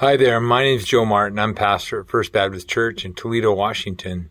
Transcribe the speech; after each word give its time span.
Hi 0.00 0.18
there. 0.18 0.38
My 0.42 0.62
name 0.62 0.76
is 0.76 0.84
Joe 0.84 1.06
Martin. 1.06 1.38
I'm 1.38 1.54
pastor 1.54 2.00
at 2.00 2.08
First 2.08 2.30
Baptist 2.30 2.68
Church 2.68 3.06
in 3.06 3.14
Toledo, 3.14 3.54
Washington. 3.54 4.28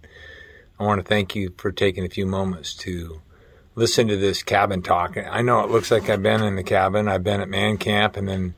I 0.80 0.84
want 0.84 1.00
to 1.00 1.04
thank 1.04 1.36
you 1.36 1.55
for 1.58 1.72
taking 1.72 2.05
a 2.05 2.10
few 2.10 2.28
moments 2.28 2.76
to 2.76 3.23
listen 3.73 4.08
to 4.09 4.16
this 4.16 4.44
cabin 4.44 4.84
talk. 4.84 5.18
I 5.18 5.41
know 5.41 5.62
it 5.62 5.72
looks 5.72 5.90
like 5.90 6.08
I've 6.08 6.22
been 6.22 6.44
in 6.44 6.55
the 6.55 6.62
cabin. 6.62 7.08
I've 7.08 7.23
been 7.23 7.41
at 7.41 7.50
man 7.50 7.78
camp, 7.78 8.16
and 8.16 8.30
then 8.30 8.54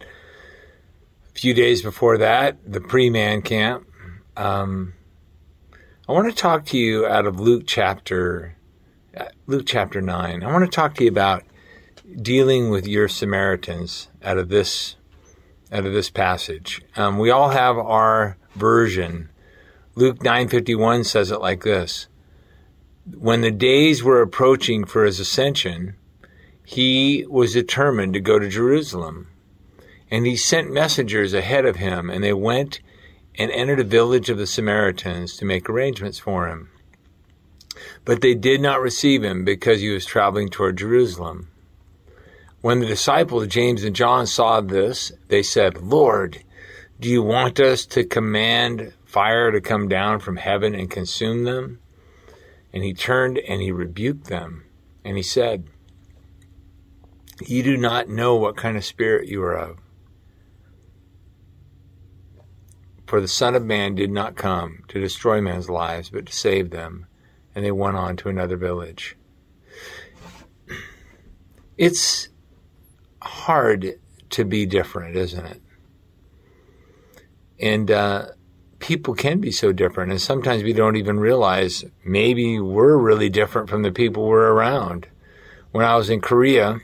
a 1.33 1.39
few 1.39 1.54
days 1.54 1.82
before 1.82 2.18
that, 2.18 2.57
the 2.70 2.82
pre-man 2.82 3.42
camp. 3.42 3.87
Um, 4.36 4.93
I 6.10 6.11
want 6.11 6.28
to 6.28 6.36
talk 6.36 6.65
to 6.65 6.78
you 6.78 7.07
out 7.07 7.25
of 7.25 7.39
Luke 7.39 7.64
chapter 7.65 8.57
Luke 9.46 9.64
chapter 9.65 10.01
nine. 10.01 10.43
I 10.43 10.51
want 10.51 10.65
to 10.65 10.75
talk 10.75 10.96
to 10.96 11.05
you 11.05 11.10
about 11.10 11.46
dealing 12.21 12.69
with 12.69 12.86
your 12.86 13.07
Samaritans 13.07 14.10
out 14.21 14.37
of 14.37 14.50
this 14.50 14.96
out 15.71 15.86
of 15.86 15.94
this 15.94 16.10
passage. 16.10 16.82
Um, 16.96 17.20
we 17.20 17.30
all 17.30 17.50
have 17.50 17.78
our 17.78 18.38
version. 18.56 19.30
Luke 19.96 20.20
9:51 20.20 21.06
says 21.06 21.32
it 21.32 21.42
like 21.42 21.64
this: 21.64 22.07
When 23.18 23.42
the 23.42 23.52
days 23.52 24.04
were 24.04 24.21
approaching 24.21 24.86
for 24.86 25.06
his 25.06 25.20
ascension, 25.20 25.96
he 26.64 27.26
was 27.30 27.54
determined 27.54 28.14
to 28.14 28.20
go 28.20 28.40
to 28.40 28.50
Jerusalem, 28.50 29.28
and 30.12 30.26
he 30.26 30.36
sent 30.36 30.71
messengers 30.71 31.34
ahead 31.34 31.66
of 31.66 31.78
him, 31.78 32.09
and 32.09 32.23
they 32.23 32.34
went 32.34 32.81
and 33.36 33.52
entered 33.52 33.80
a 33.80 33.84
village 33.84 34.30
of 34.30 34.38
the 34.38 34.48
Samaritans 34.48 35.38
to 35.38 35.45
make 35.45 35.70
arrangements 35.70 36.20
for 36.20 36.48
him. 36.48 36.70
But 38.04 38.22
they 38.22 38.34
did 38.34 38.62
not 38.62 38.81
receive 38.81 39.24
him 39.24 39.46
because 39.46 39.81
he 39.81 39.90
was 39.90 40.06
traveling 40.06 40.50
toward 40.50 40.78
Jerusalem. 40.78 41.50
When 42.68 42.82
the 42.82 42.86
disciples, 42.86 43.48
James 43.48 43.86
and 43.86 43.96
John, 43.96 44.28
saw 44.28 44.60
this, 44.60 45.14
they 45.30 45.42
said, 45.42 45.78
Lord, 45.78 46.44
do 47.00 47.08
you 47.08 47.24
want 47.24 47.62
us 47.62 47.86
to 47.86 48.04
command 48.04 48.92
fire 49.06 49.52
to 49.52 49.62
come 49.62 49.88
down 49.88 50.20
from 50.20 50.36
heaven 50.36 50.76
and 50.76 50.92
consume 50.92 51.46
them? 51.46 51.80
And 52.74 52.84
he 52.84 52.94
turned 52.94 53.38
and 53.38 53.62
he 53.62 53.72
rebuked 53.72 54.26
them. 54.26 54.66
And 55.06 55.16
he 55.16 55.24
said, 55.24 55.70
You 57.46 57.64
do 57.64 57.78
not 57.78 58.09
know 58.09 58.36
what 58.36 58.58
kind 58.58 58.76
of 58.76 58.84
spirit 58.84 59.30
you 59.30 59.42
are 59.44 59.58
of. 59.58 59.78
For 63.06 63.22
the 63.22 63.30
Son 63.30 63.56
of 63.56 63.64
Man 63.64 63.96
did 63.96 64.12
not 64.12 64.36
come 64.36 64.84
to 64.90 65.00
destroy 65.00 65.40
men's 65.40 65.70
lives, 65.70 66.09
but 66.09 66.26
to 66.26 66.34
save 66.34 66.72
them. 66.72 67.06
And 67.56 67.64
they 67.64 67.72
went 67.72 67.96
on 67.96 68.18
to 68.18 68.28
another 68.28 68.58
village. 68.58 69.16
It's 71.78 72.28
hard 73.22 74.00
to 74.30 74.46
be 74.46 74.66
different, 74.66 75.16
isn't 75.16 75.46
it? 75.46 75.62
And 77.59 77.90
uh, 77.90 78.28
people 78.80 79.16
can 79.16 79.40
be 79.40 79.52
so 79.52 79.72
different, 79.72 80.12
and 80.12 80.22
sometimes 80.22 80.64
we 80.64 80.74
don't 80.74 80.96
even 80.96 81.20
realize 81.20 81.86
maybe 82.04 82.59
we're 82.59 82.98
really 82.98 83.30
different 83.30 83.70
from 83.70 83.82
the 83.82 83.92
people 83.92 84.28
we're 84.28 84.52
around. 84.52 85.08
When 85.72 85.86
I 85.86 85.96
was 85.96 86.09
in 86.09 86.22
Korea 86.22 86.80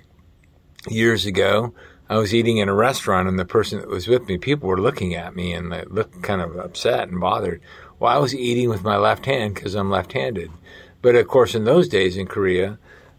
years 0.90 1.25
ago, 1.25 1.73
I 2.09 2.17
was 2.17 2.34
eating 2.34 2.58
in 2.58 2.70
a 2.70 2.73
restaurant, 2.73 3.28
and 3.28 3.40
the 3.40 3.45
person 3.45 3.80
that 3.80 3.90
was 3.90 4.08
with 4.08 4.28
me, 4.28 4.38
people 4.38 4.68
were 4.68 4.81
looking 4.81 5.16
at 5.16 5.36
me 5.36 5.53
and 5.53 5.72
they 5.72 5.84
looked 5.86 6.22
kind 6.22 6.42
of 6.42 6.58
upset 6.58 7.09
and 7.09 7.20
bothered. 7.20 7.62
Well, 8.00 8.14
I 8.14 8.20
was 8.20 8.36
eating 8.36 8.70
with 8.70 8.84
my 8.84 8.97
left 8.97 9.25
hand 9.25 9.56
because 9.56 9.75
I'm 9.75 9.90
left 9.90 10.14
handed. 10.14 10.52
But 11.02 11.16
of 11.16 11.28
course, 11.28 11.56
in 11.56 11.64
those 11.64 11.88
days 11.88 12.18
in 12.18 12.28
Korea, 12.28 12.78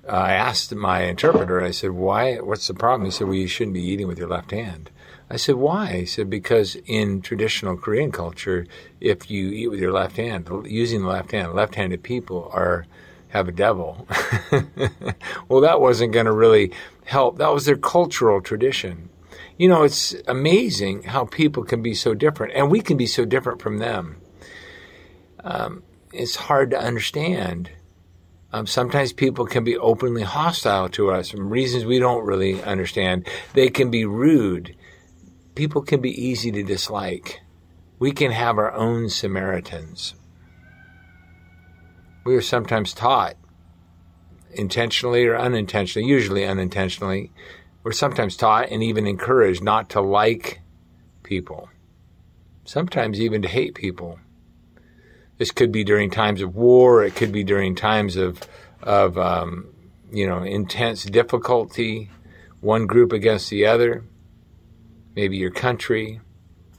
I 0.08 0.32
asked 0.32 0.74
my 0.74 1.02
interpreter, 1.02 1.62
I 1.62 1.70
said, 1.70 1.92
why, 1.92 2.36
what's 2.36 2.66
the 2.66 2.74
problem? 2.74 3.06
He 3.06 3.10
said, 3.10 3.26
well, 3.26 3.36
you 3.36 3.46
shouldn't 3.46 3.74
be 3.74 3.82
eating 3.82 4.06
with 4.06 4.18
your 4.18 4.28
left 4.28 4.50
hand. 4.50 4.90
I 5.30 5.36
said, 5.36 5.54
why? 5.54 6.00
He 6.00 6.06
said, 6.06 6.28
because 6.28 6.76
in 6.86 7.22
traditional 7.22 7.76
Korean 7.76 8.12
culture, 8.12 8.66
if 9.00 9.30
you 9.30 9.48
eat 9.48 9.68
with 9.68 9.80
your 9.80 9.92
left 9.92 10.16
hand, 10.16 10.48
using 10.66 11.02
the 11.02 11.08
left 11.08 11.32
hand, 11.32 11.54
left-handed 11.54 12.02
people 12.02 12.50
are, 12.52 12.86
have 13.28 13.48
a 13.48 13.52
devil. 13.52 14.06
well, 15.48 15.62
that 15.62 15.80
wasn't 15.80 16.12
going 16.12 16.26
to 16.26 16.32
really 16.32 16.72
help. 17.04 17.38
That 17.38 17.52
was 17.52 17.64
their 17.64 17.76
cultural 17.76 18.42
tradition. 18.42 19.08
You 19.56 19.68
know, 19.68 19.82
it's 19.82 20.14
amazing 20.26 21.04
how 21.04 21.24
people 21.24 21.64
can 21.64 21.82
be 21.82 21.94
so 21.94 22.12
different, 22.12 22.52
and 22.54 22.70
we 22.70 22.80
can 22.80 22.96
be 22.96 23.06
so 23.06 23.24
different 23.24 23.62
from 23.62 23.78
them. 23.78 24.16
Um, 25.42 25.82
it's 26.12 26.36
hard 26.36 26.70
to 26.70 26.78
understand 26.78 27.70
um, 28.54 28.68
sometimes 28.68 29.12
people 29.12 29.46
can 29.46 29.64
be 29.64 29.76
openly 29.76 30.22
hostile 30.22 30.88
to 30.90 31.10
us 31.10 31.30
for 31.30 31.42
reasons 31.42 31.84
we 31.84 31.98
don't 31.98 32.24
really 32.24 32.62
understand. 32.62 33.26
They 33.52 33.68
can 33.68 33.90
be 33.90 34.04
rude. 34.04 34.76
People 35.56 35.82
can 35.82 36.00
be 36.00 36.10
easy 36.10 36.52
to 36.52 36.62
dislike. 36.62 37.40
We 37.98 38.12
can 38.12 38.30
have 38.30 38.56
our 38.56 38.72
own 38.72 39.08
Samaritans. 39.08 40.14
We 42.24 42.36
are 42.36 42.40
sometimes 42.40 42.94
taught, 42.94 43.34
intentionally 44.52 45.26
or 45.26 45.36
unintentionally, 45.36 46.06
usually 46.06 46.44
unintentionally, 46.44 47.32
we're 47.82 47.90
sometimes 47.90 48.36
taught 48.36 48.68
and 48.70 48.84
even 48.84 49.08
encouraged 49.08 49.64
not 49.64 49.90
to 49.90 50.00
like 50.00 50.60
people, 51.24 51.70
sometimes 52.64 53.20
even 53.20 53.42
to 53.42 53.48
hate 53.48 53.74
people. 53.74 54.20
This 55.38 55.50
could 55.50 55.72
be 55.72 55.84
during 55.84 56.10
times 56.10 56.40
of 56.40 56.54
war. 56.54 57.04
It 57.04 57.16
could 57.16 57.32
be 57.32 57.44
during 57.44 57.74
times 57.74 58.16
of 58.16 58.40
of 58.82 59.18
um, 59.18 59.74
you 60.12 60.26
know 60.26 60.42
intense 60.42 61.04
difficulty, 61.04 62.10
one 62.60 62.86
group 62.86 63.12
against 63.12 63.50
the 63.50 63.66
other. 63.66 64.04
Maybe 65.16 65.36
your 65.36 65.50
country, 65.50 66.20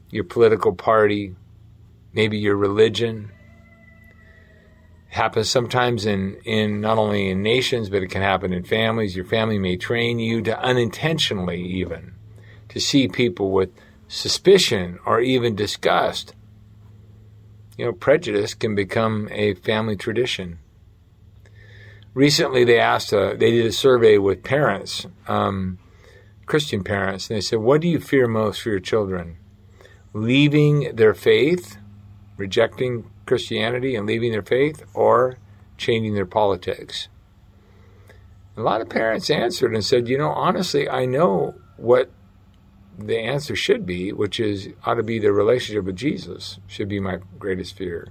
your 0.10 0.24
political 0.24 0.74
party, 0.74 1.36
maybe 2.14 2.38
your 2.38 2.56
religion. 2.56 3.32
It 5.10 5.16
happens 5.16 5.50
sometimes 5.50 6.06
in, 6.06 6.36
in 6.44 6.82
not 6.82 6.98
only 6.98 7.30
in 7.30 7.42
nations, 7.42 7.90
but 7.90 8.04
it 8.04 8.10
can 8.10 8.22
happen 8.22 8.52
in 8.52 8.66
families. 8.66 9.16
Your 9.16 9.26
family 9.26 9.58
may 9.58 9.78
train 9.78 10.20
you 10.20 10.42
to 10.42 10.60
unintentionally 10.60 11.62
even 11.62 12.14
to 12.70 12.80
see 12.80 13.08
people 13.08 13.52
with 13.52 13.70
suspicion 14.08 15.00
or 15.06 15.22
even 15.22 15.56
disgust 15.56 16.34
you 17.78 17.86
know, 17.86 17.94
prejudice 17.94 18.54
can 18.54 18.76
become 18.76 19.28
a 19.32 19.54
family 19.56 19.96
tradition. 19.96 20.60
Recently, 22.14 22.64
they 22.64 22.80
asked, 22.80 23.12
a, 23.12 23.32
uh, 23.32 23.34
they 23.36 23.52
did 23.52 23.66
a 23.66 23.72
survey 23.72 24.18
with 24.18 24.44
parents, 24.44 25.06
um, 25.28 25.80
Christian 26.46 26.84
parents, 26.84 27.30
and 27.30 27.36
they 27.36 27.42
said, 27.42 27.60
What 27.60 27.82
do 27.82 27.88
you 27.90 28.00
fear 28.00 28.28
most 28.28 28.62
for 28.62 28.70
your 28.70 28.80
children? 28.80 29.38
Leaving 30.14 30.96
their 30.96 31.14
faith, 31.14 31.78
rejecting 32.38 33.12
Christianity 33.26 33.96
and 33.96 34.08
leaving 34.08 34.32
their 34.32 34.44
faith, 34.44 34.84
or 34.94 35.38
changing 35.78 36.14
their 36.14 36.26
politics? 36.26 37.10
A 38.56 38.62
lot 38.62 38.80
of 38.80 38.88
parents 38.88 39.30
answered 39.30 39.74
and 39.74 39.84
said, 39.84 40.08
You 40.08 40.18
know, 40.18 40.30
honestly, 40.30 40.88
I 40.88 41.06
know 41.06 41.56
what 41.76 42.10
the 42.98 43.20
answer 43.20 43.56
should 43.56 43.86
be, 43.86 44.12
which 44.12 44.40
is 44.40 44.70
ought 44.86 44.96
to 44.96 45.04
be 45.04 45.20
the 45.20 45.32
relationship 45.32 45.86
with 45.86 45.96
Jesus, 45.96 46.60
should 46.68 46.88
be 46.88 47.00
my 47.00 47.20
greatest 47.38 47.76
fear. 47.76 48.08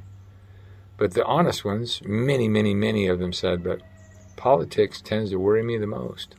But 0.97 1.15
the 1.15 1.25
honest 1.25 1.65
ones, 1.65 2.01
many, 2.05 2.49
many, 2.49 2.75
many 2.75 3.07
of 3.07 3.19
them 3.19 3.33
said, 3.33 3.65
but 3.65 3.81
politics 4.37 5.01
tends 5.01 5.31
to 5.31 5.39
worry 5.39 5.63
me 5.63 5.79
the 5.79 5.87
most. 5.87 6.37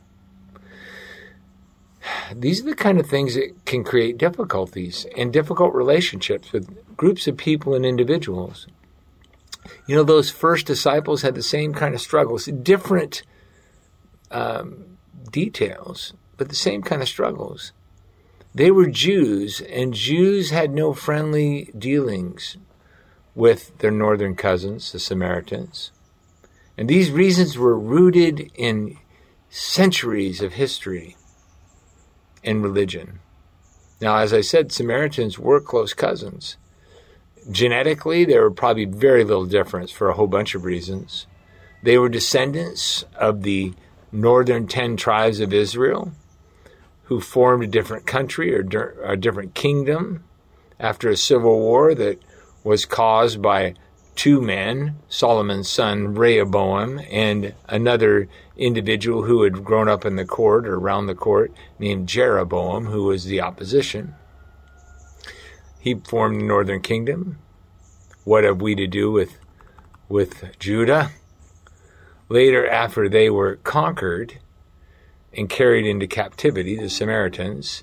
These 2.34 2.62
are 2.62 2.70
the 2.70 2.76
kind 2.76 3.00
of 3.00 3.06
things 3.06 3.34
that 3.34 3.52
can 3.64 3.82
create 3.82 4.16
difficulties 4.16 5.06
and 5.16 5.32
difficult 5.32 5.74
relationships 5.74 6.52
with 6.52 6.96
groups 6.96 7.26
of 7.26 7.36
people 7.36 7.74
and 7.74 7.84
individuals. 7.84 8.66
You 9.86 9.96
know, 9.96 10.04
those 10.04 10.30
first 10.30 10.66
disciples 10.66 11.22
had 11.22 11.34
the 11.34 11.42
same 11.42 11.74
kind 11.74 11.94
of 11.94 12.00
struggles, 12.00 12.46
different 12.46 13.22
um, 14.30 14.98
details, 15.32 16.14
but 16.36 16.48
the 16.48 16.54
same 16.54 16.82
kind 16.82 17.02
of 17.02 17.08
struggles. 17.08 17.72
They 18.56 18.70
were 18.70 18.86
Jews, 18.86 19.60
and 19.60 19.92
Jews 19.92 20.48
had 20.48 20.72
no 20.72 20.94
friendly 20.94 21.70
dealings 21.78 22.56
with 23.34 23.76
their 23.80 23.90
northern 23.90 24.34
cousins, 24.34 24.92
the 24.92 24.98
Samaritans. 24.98 25.92
And 26.78 26.88
these 26.88 27.10
reasons 27.10 27.58
were 27.58 27.78
rooted 27.78 28.50
in 28.54 28.96
centuries 29.50 30.40
of 30.40 30.54
history 30.54 31.18
and 32.42 32.62
religion. 32.62 33.18
Now, 34.00 34.16
as 34.16 34.32
I 34.32 34.40
said, 34.40 34.72
Samaritans 34.72 35.38
were 35.38 35.60
close 35.60 35.92
cousins. 35.92 36.56
Genetically, 37.50 38.24
there 38.24 38.40
were 38.40 38.50
probably 38.50 38.86
very 38.86 39.22
little 39.22 39.44
difference 39.44 39.90
for 39.90 40.08
a 40.08 40.14
whole 40.14 40.28
bunch 40.28 40.54
of 40.54 40.64
reasons. 40.64 41.26
They 41.82 41.98
were 41.98 42.08
descendants 42.08 43.04
of 43.16 43.42
the 43.42 43.74
northern 44.10 44.66
ten 44.66 44.96
tribes 44.96 45.40
of 45.40 45.52
Israel 45.52 46.12
who 47.06 47.20
formed 47.20 47.64
a 47.64 47.68
different 47.68 48.06
country 48.06 48.54
or 48.54 48.60
a 49.04 49.16
different 49.16 49.54
kingdom 49.54 50.24
after 50.78 51.08
a 51.08 51.16
civil 51.16 51.58
war 51.58 51.94
that 51.94 52.20
was 52.64 52.84
caused 52.84 53.40
by 53.40 53.74
two 54.16 54.40
men, 54.40 54.96
Solomon's 55.08 55.68
son 55.68 56.14
Rehoboam, 56.14 57.00
and 57.10 57.54
another 57.68 58.28
individual 58.56 59.22
who 59.22 59.42
had 59.42 59.62
grown 59.64 59.88
up 59.88 60.04
in 60.04 60.16
the 60.16 60.24
court 60.24 60.66
or 60.66 60.76
around 60.76 61.06
the 61.06 61.14
court 61.14 61.52
named 61.78 62.08
Jeroboam, 62.08 62.86
who 62.86 63.04
was 63.04 63.24
the 63.24 63.40
opposition. 63.40 64.14
he 65.78 65.94
formed 65.94 66.40
the 66.40 66.44
northern 66.44 66.80
kingdom. 66.80 67.38
What 68.24 68.42
have 68.42 68.60
we 68.60 68.74
to 68.74 68.88
do 68.88 69.12
with 69.12 69.38
with 70.08 70.58
Judah? 70.58 71.12
Later, 72.28 72.68
after 72.68 73.08
they 73.08 73.30
were 73.30 73.56
conquered 73.56 74.38
and 75.36 75.50
carried 75.50 75.86
into 75.86 76.06
captivity, 76.06 76.76
the 76.76 76.88
Samaritans, 76.88 77.82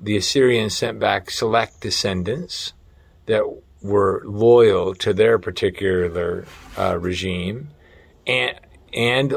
the 0.00 0.16
Assyrians 0.16 0.76
sent 0.76 0.98
back 0.98 1.30
select 1.30 1.80
descendants 1.80 2.72
that 3.26 3.44
were 3.82 4.22
loyal 4.24 4.94
to 4.94 5.12
their 5.12 5.38
particular 5.38 6.46
uh, 6.78 6.98
regime, 6.98 7.68
and 8.26 8.58
and 8.94 9.34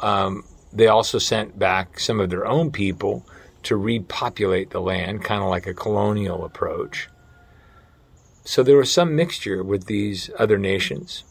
um, 0.00 0.44
they 0.72 0.86
also 0.86 1.18
sent 1.18 1.58
back 1.58 1.98
some 1.98 2.20
of 2.20 2.30
their 2.30 2.46
own 2.46 2.70
people 2.70 3.26
to 3.64 3.76
repopulate 3.76 4.70
the 4.70 4.80
land, 4.80 5.24
kind 5.24 5.42
of 5.42 5.48
like 5.48 5.66
a 5.66 5.74
colonial 5.74 6.44
approach. 6.44 7.08
So 8.44 8.62
there 8.62 8.76
was 8.76 8.92
some 8.92 9.16
mixture 9.16 9.64
with 9.64 9.86
these 9.86 10.30
other 10.38 10.56
nations, 10.56 11.24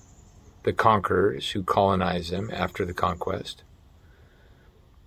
the 0.64 0.74
conquerors 0.74 1.52
who 1.52 1.64
colonized 1.64 2.32
them 2.32 2.50
after 2.52 2.84
the 2.84 2.94
conquest. 2.94 3.64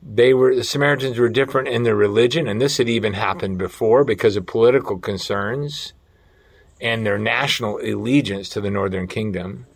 They 0.03 0.33
were 0.33 0.55
the 0.55 0.65
Samaritans 0.65 1.19
were 1.19 1.29
different 1.29 1.69
in 1.69 1.83
their 1.83 1.97
religion, 1.97 2.47
and 2.47 2.61
this 2.61 2.79
had 2.79 2.89
even 2.89 3.15
happened 3.15 3.59
before 3.59 4.05
because 4.05 4.37
of 4.37 4.47
political 4.47 4.99
concerns 4.99 5.93
and 6.81 7.05
their 7.05 7.19
national 7.19 7.79
allegiance 7.79 8.49
to 8.51 8.61
the 8.61 8.71
Northern 8.71 9.09
Kingdom. 9.09 9.67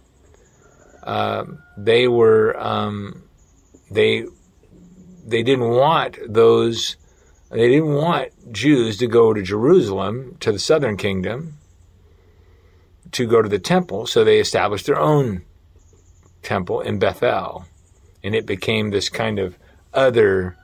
Uh, 1.03 1.45
they 1.77 2.07
were 2.07 2.57
um, 2.61 3.25
they 3.91 4.27
they 5.25 5.43
didn't 5.43 5.69
want 5.69 6.19
those 6.27 6.97
they 7.51 7.69
didn't 7.69 7.95
want 7.95 8.53
Jews 8.53 8.97
to 8.99 9.07
go 9.07 9.35
to 9.35 9.43
Jerusalem 9.43 10.37
to 10.41 10.53
the 10.53 10.59
Southern 10.59 10.97
Kingdom 10.97 11.59
to 13.11 13.27
go 13.27 13.43
to 13.43 13.49
the 13.49 13.59
temple, 13.59 14.07
so 14.07 14.25
they 14.25 14.41
established 14.41 14.87
their 14.87 14.99
own 14.99 15.45
temple 16.43 16.81
in 16.81 16.99
Bethel, 16.99 17.67
and 18.25 18.35
it 18.35 18.47
became 18.47 18.91
this 18.91 19.09
kind 19.09 19.39
of 19.39 19.59
other 19.95 20.57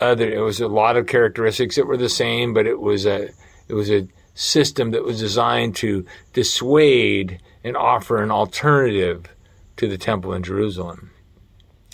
other. 0.00 0.28
It 0.28 0.40
was 0.40 0.60
a 0.60 0.68
lot 0.68 0.96
of 0.96 1.06
characteristics 1.06 1.76
that 1.76 1.86
were 1.86 1.96
the 1.96 2.08
same, 2.08 2.54
but 2.54 2.66
it 2.66 2.80
was 2.80 3.06
a 3.06 3.30
it 3.68 3.74
was 3.74 3.90
a 3.90 4.08
system 4.34 4.90
that 4.90 5.04
was 5.04 5.20
designed 5.20 5.76
to 5.76 6.04
dissuade 6.32 7.40
and 7.62 7.76
offer 7.76 8.22
an 8.22 8.30
alternative 8.30 9.26
to 9.76 9.88
the 9.88 9.98
temple 9.98 10.32
in 10.32 10.42
Jerusalem. 10.42 11.10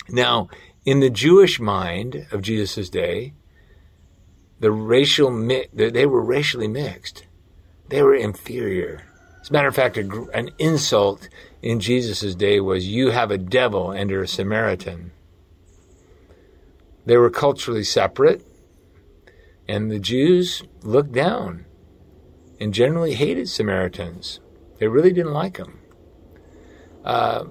Now, 0.09 0.49
in 0.85 0.99
the 0.99 1.09
Jewish 1.09 1.59
mind 1.59 2.27
of 2.31 2.41
Jesus' 2.41 2.89
day, 2.89 3.33
the 4.59 4.71
racial 4.71 5.31
mi- 5.31 5.67
they 5.73 6.05
were 6.05 6.23
racially 6.23 6.67
mixed. 6.67 7.25
They 7.89 8.01
were 8.01 8.15
inferior. 8.15 9.03
As 9.41 9.49
a 9.49 9.53
matter 9.53 9.67
of 9.67 9.75
fact, 9.75 9.97
an 9.97 10.51
insult 10.59 11.29
in 11.61 11.79
Jesus' 11.79 12.35
day 12.35 12.59
was, 12.59 12.87
You 12.87 13.09
have 13.09 13.31
a 13.31 13.37
devil 13.37 13.91
and 13.91 14.09
you're 14.09 14.23
a 14.23 14.27
Samaritan. 14.27 15.11
They 17.05 17.17
were 17.17 17.29
culturally 17.29 17.83
separate, 17.83 18.45
and 19.67 19.89
the 19.89 19.99
Jews 19.99 20.63
looked 20.83 21.11
down 21.11 21.65
and 22.59 22.73
generally 22.73 23.15
hated 23.15 23.49
Samaritans. 23.49 24.39
They 24.77 24.87
really 24.87 25.11
didn't 25.11 25.33
like 25.33 25.57
them. 25.57 25.79
Uh, 27.03 27.45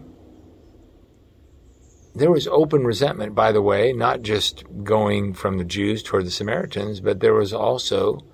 there 2.14 2.30
was 2.30 2.46
open 2.48 2.84
resentment, 2.84 3.34
by 3.34 3.52
the 3.52 3.62
way, 3.62 3.92
not 3.92 4.22
just 4.22 4.64
going 4.84 5.34
from 5.34 5.58
the 5.58 5.64
Jews 5.64 6.02
toward 6.02 6.26
the 6.26 6.30
Samaritans, 6.30 7.00
but 7.00 7.20
there 7.20 7.34
was 7.34 7.52
also 7.52 8.24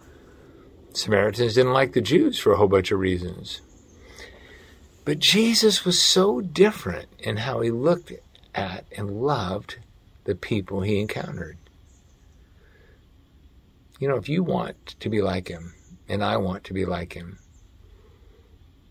Samaritans 0.93 1.55
didn't 1.55 1.75
like 1.75 1.93
the 1.93 2.01
Jews 2.01 2.39
for 2.39 2.53
a 2.53 2.57
whole 2.57 2.69
bunch 2.69 2.91
of 2.91 2.99
reasons. 2.99 3.61
But 5.05 5.19
Jesus 5.19 5.85
was 5.85 6.03
so 6.03 6.41
different 6.41 7.09
in 7.19 7.37
how 7.37 7.61
he 7.61 7.71
looked 7.71 8.13
at 8.55 8.87
and 8.97 9.23
loved 9.23 9.77
the 10.27 10.35
people 10.35 10.83
he 10.83 11.01
encountered. 11.01 11.57
You 13.99 14.09
know, 14.09 14.17
if 14.17 14.29
you 14.29 14.43
want 14.43 14.97
to 15.01 15.09
be 15.09 15.23
like 15.23 15.49
him, 15.49 15.73
and 16.09 16.23
I 16.23 16.37
want 16.37 16.65
to 16.65 16.75
be 16.75 16.85
like 16.85 17.15
him, 17.15 17.39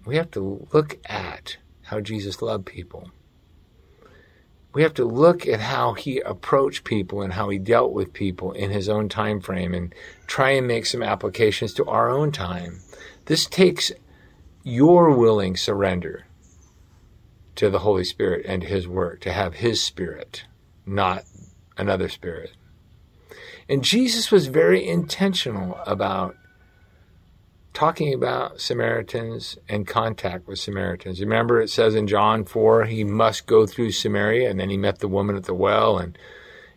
we 0.06 0.16
have 0.16 0.32
to 0.32 0.68
look 0.72 0.98
at 1.06 1.58
how 1.84 2.00
Jesus 2.00 2.42
loved 2.42 2.66
people. 2.66 3.12
We 4.74 4.82
have 4.84 4.94
to 4.96 5.06
look 5.06 5.48
at 5.48 5.60
how 5.60 5.94
he 5.94 6.20
approached 6.20 6.84
people 6.84 7.22
and 7.22 7.34
how 7.34 7.50
he 7.50 7.60
dealt 7.60 7.94
with 7.94 8.14
people 8.14 8.52
in 8.52 8.72
his 8.72 8.90
own 8.90 9.08
time 9.10 9.40
frame 9.40 9.74
and 9.74 9.94
try 10.28 10.52
and 10.52 10.68
make 10.68 10.86
some 10.86 11.04
applications 11.04 11.74
to 11.76 11.86
our 11.86 12.10
own 12.10 12.32
time. 12.32 12.80
This 13.26 13.46
takes 13.46 13.92
your 14.64 15.12
willing 15.12 15.56
surrender 15.56 16.26
to 17.56 17.70
the 17.70 17.80
Holy 17.80 18.04
Spirit 18.04 18.46
and 18.46 18.64
his 18.64 18.88
work, 18.88 19.22
to 19.22 19.32
have 19.32 19.56
his 19.56 19.82
spirit, 19.82 20.44
not 20.86 21.24
another 21.78 22.10
spirit. 22.10 22.52
And 23.68 23.84
Jesus 23.84 24.32
was 24.32 24.48
very 24.48 24.88
intentional 24.88 25.80
about 25.86 26.36
talking 27.74 28.14
about 28.14 28.62
Samaritans 28.62 29.58
and 29.68 29.86
contact 29.86 30.48
with 30.48 30.60
Samaritans. 30.60 31.20
Remember, 31.20 31.60
it 31.60 31.70
says 31.70 31.94
in 31.94 32.08
John 32.08 32.46
4, 32.46 32.86
he 32.86 33.04
must 33.04 33.48
go 33.48 33.66
through 33.66 33.92
Samaria, 33.92 34.50
and 34.50 34.60
then 34.60 34.70
he 34.70 34.78
met 34.78 35.00
the 35.00 35.08
woman 35.08 35.36
at 35.36 35.44
the 35.44 35.54
well, 35.54 35.98
and 35.98 36.18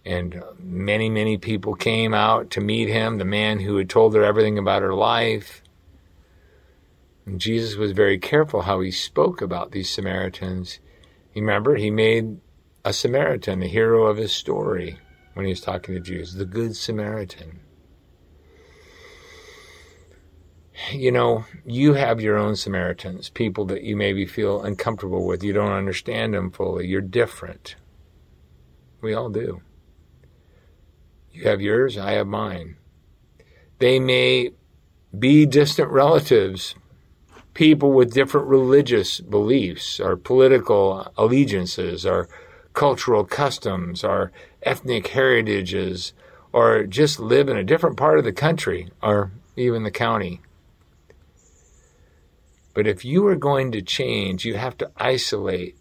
and 0.04 0.42
many, 0.58 1.10
many 1.10 1.36
people 1.36 1.74
came 1.74 2.14
out 2.14 2.50
to 2.52 2.62
meet 2.62 2.88
him, 2.88 3.18
the 3.18 3.26
man 3.26 3.60
who 3.60 3.76
had 3.76 3.90
told 3.90 4.14
her 4.14 4.24
everything 4.24 4.56
about 4.56 4.80
her 4.80 4.94
life. 4.94 5.62
And 7.26 7.38
Jesus 7.38 7.76
was 7.76 7.92
very 7.92 8.18
careful 8.18 8.62
how 8.62 8.80
he 8.80 8.90
spoke 8.90 9.42
about 9.42 9.72
these 9.72 9.90
Samaritans. 9.90 10.78
Remember, 11.34 11.76
he 11.76 11.90
made 11.90 12.38
a 12.84 12.92
Samaritan 12.92 13.60
the 13.60 13.66
hero 13.66 14.06
of 14.06 14.16
his 14.16 14.32
story 14.32 14.98
when 15.34 15.46
he 15.46 15.52
was 15.52 15.60
talking 15.60 15.94
to 15.94 16.00
Jews, 16.00 16.34
the 16.34 16.44
Good 16.44 16.76
Samaritan. 16.76 17.60
You 20.92 21.10
know, 21.10 21.44
you 21.64 21.94
have 21.94 22.20
your 22.20 22.36
own 22.36 22.56
Samaritans, 22.56 23.30
people 23.30 23.64
that 23.66 23.82
you 23.82 23.96
maybe 23.96 24.26
feel 24.26 24.62
uncomfortable 24.62 25.26
with. 25.26 25.42
You 25.42 25.52
don't 25.52 25.72
understand 25.72 26.34
them 26.34 26.50
fully. 26.50 26.86
You're 26.86 27.00
different. 27.00 27.76
We 29.00 29.12
all 29.12 29.28
do. 29.28 29.60
You 31.32 31.44
have 31.44 31.60
yours, 31.60 31.98
I 31.98 32.12
have 32.12 32.26
mine. 32.26 32.76
They 33.78 34.00
may 34.00 34.50
be 35.16 35.46
distant 35.46 35.90
relatives, 35.90 36.74
people 37.54 37.92
with 37.92 38.12
different 38.12 38.48
religious 38.48 39.20
beliefs 39.20 40.00
or 40.00 40.16
political 40.16 41.12
allegiances 41.16 42.04
or 42.04 42.28
cultural 42.78 43.24
customs 43.24 44.04
or 44.04 44.30
ethnic 44.62 45.08
heritages 45.08 46.12
or 46.52 46.84
just 46.84 47.18
live 47.18 47.48
in 47.48 47.56
a 47.56 47.64
different 47.64 47.96
part 47.96 48.20
of 48.20 48.24
the 48.24 48.32
country 48.32 48.88
or 49.02 49.32
even 49.56 49.82
the 49.82 49.90
county. 49.90 50.40
But 52.74 52.86
if 52.86 53.04
you 53.04 53.26
are 53.26 53.34
going 53.34 53.72
to 53.72 53.82
change, 53.82 54.44
you 54.44 54.54
have 54.54 54.78
to 54.78 54.92
isolate 54.96 55.74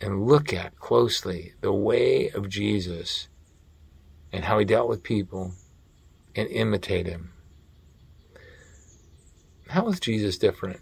and 0.00 0.28
look 0.28 0.52
at 0.52 0.78
closely 0.78 1.54
the 1.60 1.72
way 1.72 2.30
of 2.30 2.48
Jesus 2.48 3.26
and 4.32 4.44
how 4.44 4.60
he 4.60 4.64
dealt 4.64 4.88
with 4.88 5.02
people 5.02 5.54
and 6.36 6.48
imitate 6.50 7.08
him. 7.08 7.32
How 9.70 9.86
was 9.86 9.98
Jesus 9.98 10.38
different? 10.38 10.78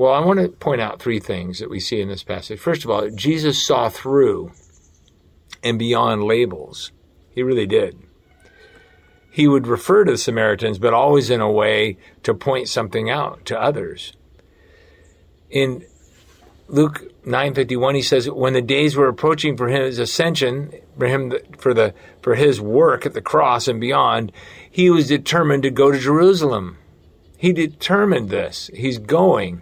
Well, 0.00 0.14
I 0.14 0.24
want 0.24 0.40
to 0.40 0.48
point 0.48 0.80
out 0.80 0.98
three 0.98 1.20
things 1.20 1.58
that 1.58 1.68
we 1.68 1.78
see 1.78 2.00
in 2.00 2.08
this 2.08 2.22
passage. 2.22 2.58
First 2.58 2.84
of 2.84 2.90
all, 2.90 3.10
Jesus 3.10 3.62
saw 3.62 3.90
through 3.90 4.52
and 5.62 5.78
beyond 5.78 6.24
labels. 6.24 6.90
He 7.34 7.42
really 7.42 7.66
did. 7.66 7.98
He 9.30 9.46
would 9.46 9.66
refer 9.66 10.04
to 10.04 10.12
the 10.12 10.16
Samaritans, 10.16 10.78
but 10.78 10.94
always 10.94 11.28
in 11.28 11.42
a 11.42 11.52
way 11.52 11.98
to 12.22 12.32
point 12.32 12.66
something 12.66 13.10
out 13.10 13.44
to 13.44 13.60
others. 13.60 14.14
In 15.50 15.84
Luke 16.66 17.12
9:51 17.26 17.94
he 17.94 18.00
says 18.00 18.30
when 18.30 18.54
the 18.54 18.62
days 18.62 18.96
were 18.96 19.08
approaching 19.08 19.54
for 19.54 19.68
his 19.68 19.98
ascension 19.98 20.72
for 20.98 21.08
him 21.08 21.34
for 21.58 21.74
the 21.74 21.92
for 22.22 22.36
his 22.36 22.58
work 22.58 23.04
at 23.04 23.12
the 23.12 23.20
cross 23.20 23.68
and 23.68 23.78
beyond 23.78 24.32
he 24.70 24.88
was 24.88 25.08
determined 25.08 25.62
to 25.64 25.70
go 25.70 25.92
to 25.92 25.98
Jerusalem 25.98 26.78
he 27.36 27.52
determined 27.52 28.30
this 28.30 28.70
he's 28.72 28.96
going 28.96 29.60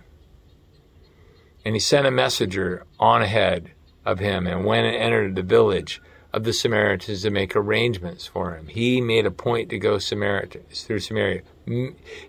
and 1.65 1.75
he 1.75 1.81
sent 1.81 2.07
a 2.07 2.11
messenger 2.11 2.85
on 2.99 3.23
ahead 3.23 3.73
of 4.05 4.19
him 4.19 4.47
and 4.47 4.65
went 4.65 4.87
and 4.87 4.97
entered 4.97 5.37
the 5.37 5.43
village 5.43 6.01
of 6.33 6.45
the 6.45 6.53
Samaritans 6.53 7.23
to 7.23 7.31
make 7.31 7.57
arrangements 7.57 8.27
for 8.27 8.55
him 8.55 8.67
he 8.67 9.01
made 9.01 9.27
a 9.27 9.31
point 9.31 9.71
to 9.71 9.79
go 9.79 9.99
Samaritans 9.99 10.83
through 10.83 11.01
Samaria 11.01 11.43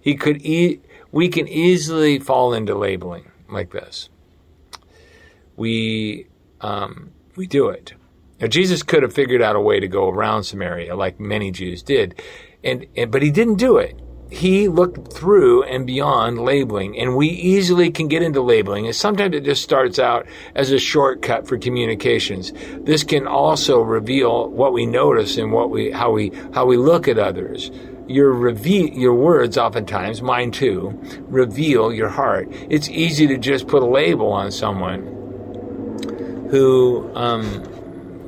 he 0.02 0.16
could 0.16 0.46
e- 0.46 0.80
we 1.12 1.30
can 1.30 1.48
easily 1.48 2.20
fall 2.20 2.54
into 2.54 2.76
labeling 2.76 3.32
like 3.50 3.72
this 3.72 4.10
we 5.60 6.28
um, 6.62 7.12
we 7.36 7.46
do 7.46 7.70
it. 7.70 7.94
Now 8.40 8.48
Jesus 8.48 8.82
could 8.82 9.04
have 9.04 9.14
figured 9.14 9.42
out 9.42 9.56
a 9.56 9.62
way 9.62 9.80
to 9.80 9.88
go 9.88 10.10
around 10.10 10.44
Samaria, 10.44 10.96
like 10.96 11.20
many 11.20 11.52
Jews 11.52 11.84
did, 11.84 12.20
and, 12.64 12.86
and 12.96 13.12
but 13.12 13.22
he 13.22 13.30
didn't 13.30 13.56
do 13.56 13.78
it. 13.78 14.00
He 14.30 14.68
looked 14.68 15.12
through 15.12 15.64
and 15.64 15.88
beyond 15.88 16.40
labeling, 16.40 16.98
and 16.98 17.16
we 17.16 17.28
easily 17.28 17.90
can 17.92 18.08
get 18.08 18.22
into 18.22 18.42
labeling. 18.42 18.86
And 18.86 18.96
sometimes 18.96 19.36
it 19.36 19.44
just 19.44 19.64
starts 19.64 19.98
out 19.98 20.28
as 20.56 20.72
a 20.72 20.80
shortcut 20.80 21.48
for 21.48 21.58
communications. 21.58 22.54
This 22.82 23.04
can 23.04 23.26
also 23.26 23.82
reveal 23.82 24.50
what 24.50 24.72
we 24.74 24.86
notice 24.86 25.38
and 25.38 25.52
what 25.52 25.72
we 25.72 25.92
how 25.92 26.12
we 26.12 26.32
how 26.54 26.66
we 26.66 26.78
look 26.78 27.08
at 27.08 27.18
others. 27.18 27.72
Your 28.08 28.32
reveal 28.32 28.88
your 28.88 29.14
words, 29.14 29.58
oftentimes 29.58 30.22
mine 30.22 30.52
too, 30.52 31.00
reveal 31.28 31.92
your 31.92 32.10
heart. 32.10 32.48
It's 32.70 32.90
easy 32.90 33.28
to 33.28 33.38
just 33.38 33.68
put 33.68 33.82
a 33.82 33.88
label 33.88 34.32
on 34.32 34.52
someone 34.52 35.18
who 36.52 37.12
um, 37.16 37.64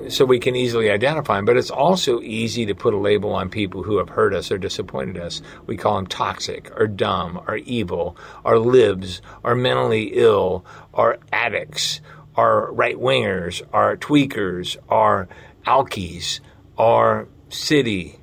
so 0.09 0.25
we 0.25 0.39
can 0.39 0.55
easily 0.55 0.89
identify 0.89 1.35
them. 1.35 1.45
But 1.45 1.57
it's 1.57 1.69
also 1.69 2.21
easy 2.21 2.65
to 2.65 2.75
put 2.75 2.93
a 2.93 2.97
label 2.97 3.33
on 3.33 3.49
people 3.49 3.83
who 3.83 3.97
have 3.97 4.09
hurt 4.09 4.33
us 4.33 4.51
or 4.51 4.57
disappointed 4.57 5.17
us. 5.17 5.41
We 5.67 5.77
call 5.77 5.95
them 5.95 6.07
toxic 6.07 6.71
or 6.79 6.87
dumb 6.87 7.41
or 7.47 7.57
evil 7.57 8.17
or 8.43 8.59
libs 8.59 9.21
or 9.43 9.55
mentally 9.55 10.11
ill 10.13 10.65
or 10.93 11.17
addicts 11.31 12.01
or 12.35 12.71
right 12.71 12.97
wingers 12.97 13.61
or 13.73 13.97
tweakers 13.97 14.77
or 14.87 15.27
alkies 15.65 16.39
or 16.77 17.27
city 17.49 18.19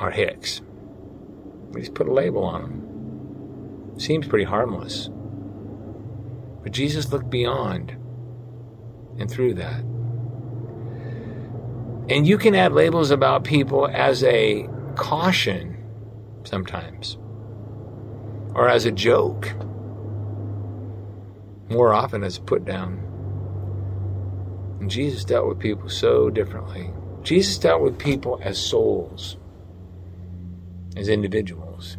or 0.00 0.10
hicks. 0.10 0.60
We 1.70 1.80
just 1.80 1.94
put 1.94 2.08
a 2.08 2.12
label 2.12 2.44
on 2.44 2.62
them. 2.62 3.98
Seems 3.98 4.26
pretty 4.26 4.44
harmless. 4.44 5.08
But 6.62 6.72
Jesus 6.72 7.12
looked 7.12 7.30
beyond 7.30 7.96
and 9.18 9.30
through 9.30 9.54
that. 9.54 9.84
And 12.08 12.26
you 12.26 12.36
can 12.36 12.54
add 12.54 12.72
labels 12.72 13.10
about 13.10 13.44
people 13.44 13.86
as 13.86 14.24
a 14.24 14.68
caution 14.96 15.76
sometimes, 16.44 17.16
or 18.54 18.68
as 18.68 18.84
a 18.84 18.90
joke, 18.90 19.52
more 21.70 21.94
often 21.94 22.22
as 22.24 22.36
a 22.36 22.40
put 22.40 22.64
down. 22.64 23.00
And 24.80 24.90
Jesus 24.90 25.24
dealt 25.24 25.46
with 25.46 25.60
people 25.60 25.88
so 25.88 26.28
differently. 26.28 26.90
Jesus 27.22 27.56
dealt 27.56 27.82
with 27.82 27.98
people 27.98 28.40
as 28.42 28.58
souls, 28.58 29.36
as 30.96 31.08
individuals. 31.08 31.96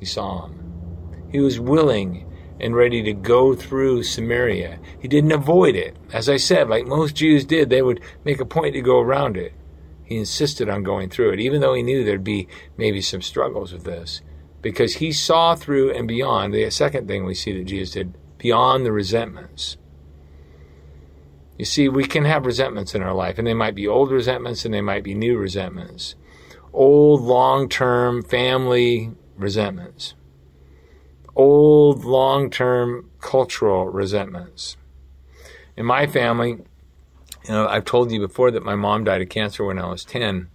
He 0.00 0.04
saw 0.04 0.42
them. 0.42 0.60
He 1.30 1.38
was 1.40 1.60
willing 1.60 2.26
and 2.60 2.76
ready 2.76 3.02
to 3.02 3.12
go 3.12 3.54
through 3.54 4.02
Samaria. 4.02 4.78
He 5.00 5.08
didn't 5.08 5.32
avoid 5.32 5.74
it. 5.74 5.96
As 6.12 6.28
I 6.28 6.36
said, 6.36 6.68
like 6.68 6.86
most 6.86 7.16
Jews 7.16 7.44
did, 7.44 7.68
they 7.68 7.82
would 7.82 8.00
make 8.24 8.40
a 8.40 8.46
point 8.46 8.74
to 8.74 8.80
go 8.80 9.00
around 9.00 9.36
it. 9.36 9.52
He 10.04 10.16
insisted 10.16 10.68
on 10.68 10.82
going 10.82 11.10
through 11.10 11.32
it, 11.32 11.40
even 11.40 11.60
though 11.60 11.74
he 11.74 11.82
knew 11.82 12.04
there'd 12.04 12.22
be 12.22 12.48
maybe 12.76 13.00
some 13.00 13.22
struggles 13.22 13.72
with 13.72 13.84
this, 13.84 14.20
because 14.62 14.96
he 14.96 15.12
saw 15.12 15.54
through 15.54 15.92
and 15.92 16.06
beyond. 16.06 16.54
The 16.54 16.70
second 16.70 17.08
thing 17.08 17.24
we 17.24 17.34
see 17.34 17.56
that 17.58 17.64
Jesus 17.64 17.92
did, 17.92 18.14
beyond 18.38 18.84
the 18.84 18.92
resentments. 18.92 19.76
You 21.58 21.64
see, 21.64 21.88
we 21.88 22.04
can 22.04 22.24
have 22.24 22.46
resentments 22.46 22.94
in 22.94 23.02
our 23.02 23.14
life, 23.14 23.38
and 23.38 23.46
they 23.46 23.54
might 23.54 23.74
be 23.74 23.88
old 23.88 24.10
resentments 24.10 24.64
and 24.64 24.74
they 24.74 24.80
might 24.80 25.04
be 25.04 25.14
new 25.14 25.38
resentments. 25.38 26.14
Old, 26.72 27.22
long 27.22 27.68
term 27.68 28.22
family 28.22 29.12
resentments 29.36 30.14
old, 31.36 32.04
long 32.04 32.50
term 32.50 33.10
cultural 33.20 33.86
resentments. 33.86 34.76
In 35.76 35.86
my 35.86 36.06
family, 36.06 36.58
you 37.46 37.50
know, 37.50 37.66
I've 37.66 37.84
told 37.84 38.12
you 38.12 38.20
before 38.20 38.50
that 38.50 38.64
my 38.64 38.74
mom 38.74 39.04
died 39.04 39.22
of 39.22 39.28
cancer 39.28 39.64
when 39.64 39.78
I 39.78 39.86
was 39.86 40.04
10. 40.04 40.48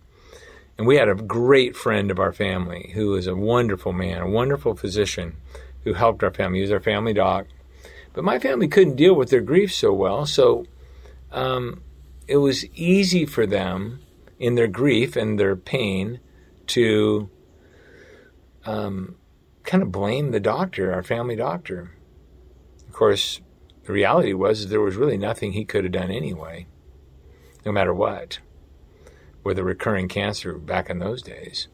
And 0.77 0.87
we 0.87 0.95
had 0.95 1.09
a 1.09 1.15
great 1.15 1.75
friend 1.75 2.09
of 2.09 2.19
our 2.19 2.31
family 2.31 2.91
who 2.93 3.09
was 3.09 3.27
a 3.27 3.35
wonderful 3.35 3.91
man, 3.91 4.21
a 4.21 4.29
wonderful 4.29 4.75
physician 4.75 5.35
who 5.83 5.93
helped 5.93 6.23
our 6.23 6.31
family. 6.31 6.59
He 6.59 6.63
was 6.63 6.71
our 6.71 6.79
family 6.79 7.13
doc. 7.13 7.47
But 8.13 8.23
my 8.23 8.39
family 8.39 8.67
couldn't 8.67 8.95
deal 8.95 9.13
with 9.13 9.29
their 9.29 9.41
grief 9.41 9.73
so 9.73 9.93
well. 9.93 10.25
So 10.25 10.65
um, 11.31 11.81
it 12.27 12.37
was 12.37 12.65
easy 12.75 13.25
for 13.25 13.45
them 13.45 13.99
in 14.39 14.55
their 14.55 14.67
grief 14.67 15.15
and 15.15 15.39
their 15.39 15.55
pain 15.55 16.19
to 16.67 17.29
um, 18.65 19.15
kind 19.69 19.83
of 19.83 19.91
blame 19.91 20.31
the 20.31 20.39
doctor, 20.39 20.91
our 20.91 21.03
family 21.03 21.35
doctor. 21.35 21.91
Of 22.87 22.93
course, 22.93 23.39
the 23.83 23.93
reality 23.93 24.33
was 24.33 24.67
there 24.67 24.81
was 24.81 24.95
really 24.95 25.15
nothing 25.17 25.51
he 25.51 25.63
could 25.63 25.83
have 25.83 25.93
done 25.93 26.09
anyway, 26.09 26.65
no 27.63 27.71
matter 27.71 27.93
what, 27.93 28.39
with 29.43 29.59
a 29.59 29.63
recurring 29.63 30.07
cancer 30.07 30.57
back 30.57 30.89
in 30.89 30.97
those 30.97 31.21
days. 31.21 31.67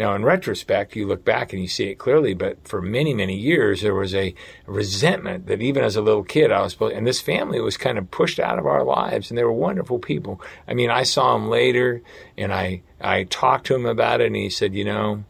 Now, 0.00 0.16
in 0.16 0.24
retrospect, 0.24 0.96
you 0.96 1.06
look 1.06 1.24
back 1.24 1.52
and 1.52 1.62
you 1.62 1.68
see 1.68 1.90
it 1.90 1.98
clearly, 1.98 2.34
but 2.34 2.66
for 2.66 2.82
many, 2.82 3.14
many 3.14 3.36
years, 3.36 3.82
there 3.82 3.94
was 3.94 4.12
a 4.12 4.34
resentment 4.66 5.46
that 5.46 5.62
even 5.62 5.84
as 5.84 5.94
a 5.94 6.02
little 6.02 6.24
kid, 6.24 6.50
I 6.50 6.62
was, 6.62 6.76
and 6.80 7.06
this 7.06 7.20
family 7.20 7.60
was 7.60 7.76
kind 7.76 7.98
of 7.98 8.10
pushed 8.10 8.40
out 8.40 8.58
of 8.58 8.66
our 8.66 8.82
lives, 8.82 9.30
and 9.30 9.38
they 9.38 9.44
were 9.44 9.52
wonderful 9.52 10.00
people. 10.00 10.42
I 10.66 10.74
mean, 10.74 10.90
I 10.90 11.04
saw 11.04 11.36
him 11.36 11.48
later, 11.48 12.02
and 12.36 12.52
I, 12.52 12.82
I 13.00 13.24
talked 13.24 13.66
to 13.66 13.76
him 13.76 13.86
about 13.86 14.20
it, 14.20 14.26
and 14.28 14.36
he 14.36 14.50
said, 14.50 14.74
you 14.74 14.84
know, 14.84 15.24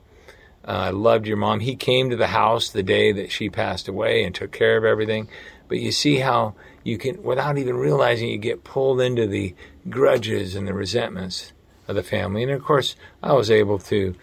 Uh, 0.67 0.71
I 0.71 0.91
loved 0.91 1.27
your 1.27 1.37
mom. 1.37 1.61
He 1.61 1.77
came 1.77 2.11
to 2.11 2.17
the 2.17 2.29
house 2.29 2.71
the 2.71 2.83
day 2.83 3.13
that 3.13 3.33
she 3.33 3.49
passed 3.49 3.89
away 3.89 4.25
and 4.25 4.35
took 4.35 4.53
care 4.53 4.77
of 4.77 4.85
everything. 4.85 5.29
But 5.69 5.79
you 5.79 5.93
see 5.93 6.17
how 6.17 6.55
you 6.85 6.99
can, 6.99 7.23
without 7.23 7.59
even 7.59 7.77
realizing, 7.77 8.29
you 8.29 8.39
get 8.39 8.65
pulled 8.65 9.01
into 9.01 9.27
the 9.27 9.55
grudges 9.89 10.55
and 10.55 10.67
the 10.67 10.75
resentments 10.75 11.53
of 11.89 11.97
the 11.97 12.03
family. 12.03 12.43
And 12.43 12.53
of 12.53 12.63
course, 12.63 12.97
I 13.23 13.33
was 13.33 13.51
able 13.51 13.79
to 13.79 14.15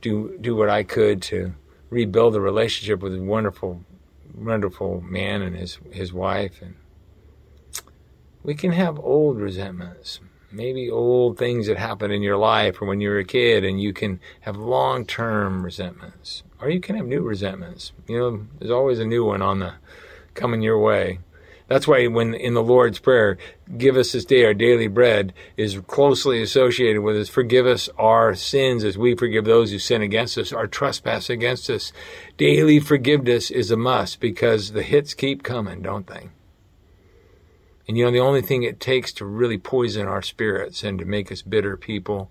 do 0.00 0.38
do 0.40 0.56
what 0.56 0.70
I 0.70 0.82
could 0.82 1.20
to 1.22 1.54
rebuild 1.90 2.34
the 2.34 2.40
relationship 2.40 3.00
with 3.00 3.14
a 3.14 3.20
wonderful, 3.20 3.84
wonderful 4.34 5.00
man 5.00 5.42
and 5.42 5.56
his 5.56 5.78
his 5.90 6.12
wife. 6.12 6.62
And 6.62 6.76
we 8.42 8.54
can 8.54 8.72
have 8.72 8.98
old 8.98 9.38
resentments 9.38 10.20
maybe 10.52 10.90
old 10.90 11.38
things 11.38 11.66
that 11.66 11.76
happened 11.76 12.12
in 12.12 12.22
your 12.22 12.36
life 12.36 12.80
or 12.80 12.86
when 12.86 13.00
you 13.00 13.10
were 13.10 13.18
a 13.18 13.24
kid, 13.24 13.64
and 13.64 13.80
you 13.80 13.92
can 13.92 14.20
have 14.40 14.56
long 14.56 15.04
term 15.06 15.64
resentments. 15.64 16.42
Or 16.60 16.68
you 16.68 16.80
can 16.80 16.96
have 16.96 17.06
new 17.06 17.22
resentments. 17.22 17.92
You 18.06 18.18
know, 18.18 18.46
there's 18.58 18.70
always 18.70 18.98
a 18.98 19.06
new 19.06 19.24
one 19.24 19.42
on 19.42 19.60
the 19.60 19.74
coming 20.34 20.62
your 20.62 20.78
way. 20.78 21.20
That's 21.70 21.86
why 21.86 22.08
when 22.08 22.34
in 22.34 22.54
the 22.54 22.64
Lord's 22.64 22.98
Prayer, 22.98 23.38
give 23.78 23.96
us 23.96 24.10
this 24.10 24.24
day 24.24 24.44
our 24.44 24.52
daily 24.52 24.88
bread 24.88 25.32
is 25.56 25.78
closely 25.86 26.42
associated 26.42 27.02
with 27.02 27.16
us. 27.16 27.28
Forgive 27.28 27.64
us 27.64 27.88
our 27.96 28.34
sins 28.34 28.82
as 28.82 28.98
we 28.98 29.14
forgive 29.14 29.44
those 29.44 29.70
who 29.70 29.78
sin 29.78 30.02
against 30.02 30.36
us, 30.36 30.52
our 30.52 30.66
trespass 30.66 31.30
against 31.30 31.70
us. 31.70 31.92
Daily 32.36 32.80
forgiveness 32.80 33.52
is 33.52 33.70
a 33.70 33.76
must 33.76 34.18
because 34.18 34.72
the 34.72 34.82
hits 34.82 35.14
keep 35.14 35.44
coming, 35.44 35.80
don't 35.80 36.08
they? 36.08 36.30
And 37.90 37.98
you 37.98 38.04
know, 38.04 38.12
the 38.12 38.20
only 38.20 38.40
thing 38.40 38.62
it 38.62 38.78
takes 38.78 39.12
to 39.14 39.24
really 39.24 39.58
poison 39.58 40.06
our 40.06 40.22
spirits 40.22 40.84
and 40.84 40.96
to 41.00 41.04
make 41.04 41.32
us 41.32 41.42
bitter 41.42 41.76
people 41.76 42.30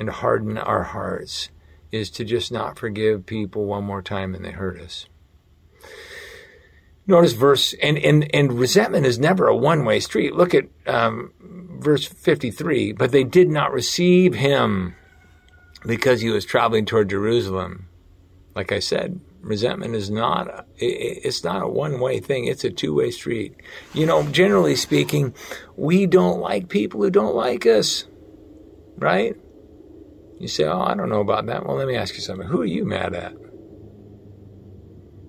and 0.00 0.06
to 0.06 0.12
harden 0.12 0.58
our 0.58 0.82
hearts 0.82 1.50
is 1.92 2.10
to 2.10 2.24
just 2.24 2.50
not 2.50 2.76
forgive 2.76 3.24
people 3.24 3.66
one 3.66 3.84
more 3.84 4.02
time 4.02 4.34
and 4.34 4.44
they 4.44 4.50
hurt 4.50 4.80
us. 4.80 5.06
Notice 7.06 7.34
verse, 7.34 7.72
and, 7.74 7.98
and, 7.98 8.34
and 8.34 8.58
resentment 8.58 9.06
is 9.06 9.16
never 9.16 9.46
a 9.46 9.54
one 9.54 9.84
way 9.84 10.00
street. 10.00 10.34
Look 10.34 10.56
at 10.56 10.64
um, 10.88 11.34
verse 11.40 12.04
53. 12.04 12.90
But 12.90 13.12
they 13.12 13.22
did 13.22 13.48
not 13.48 13.72
receive 13.72 14.34
him 14.34 14.96
because 15.86 16.20
he 16.20 16.30
was 16.30 16.44
traveling 16.44 16.84
toward 16.84 17.10
Jerusalem. 17.10 17.86
Like 18.56 18.72
I 18.72 18.80
said, 18.80 19.20
resentment 19.40 19.94
is 19.94 20.10
not 20.10 20.66
it's 20.76 21.42
not 21.42 21.62
a 21.62 21.68
one-way 21.68 22.20
thing 22.20 22.44
it's 22.44 22.64
a 22.64 22.70
two-way 22.70 23.10
street. 23.10 23.56
You 23.94 24.06
know 24.06 24.22
generally 24.24 24.76
speaking 24.76 25.34
we 25.76 26.06
don't 26.06 26.40
like 26.40 26.68
people 26.68 27.00
who 27.00 27.10
don't 27.10 27.34
like 27.34 27.66
us 27.66 28.04
right? 28.98 29.34
You 30.38 30.48
say 30.48 30.64
oh 30.64 30.80
i 30.80 30.94
don't 30.94 31.08
know 31.08 31.20
about 31.20 31.46
that. 31.46 31.66
Well 31.66 31.76
let 31.76 31.88
me 31.88 31.96
ask 31.96 32.14
you 32.14 32.20
something. 32.20 32.46
Who 32.46 32.62
are 32.62 32.66
you 32.66 32.84
mad 32.84 33.14
at? 33.14 33.32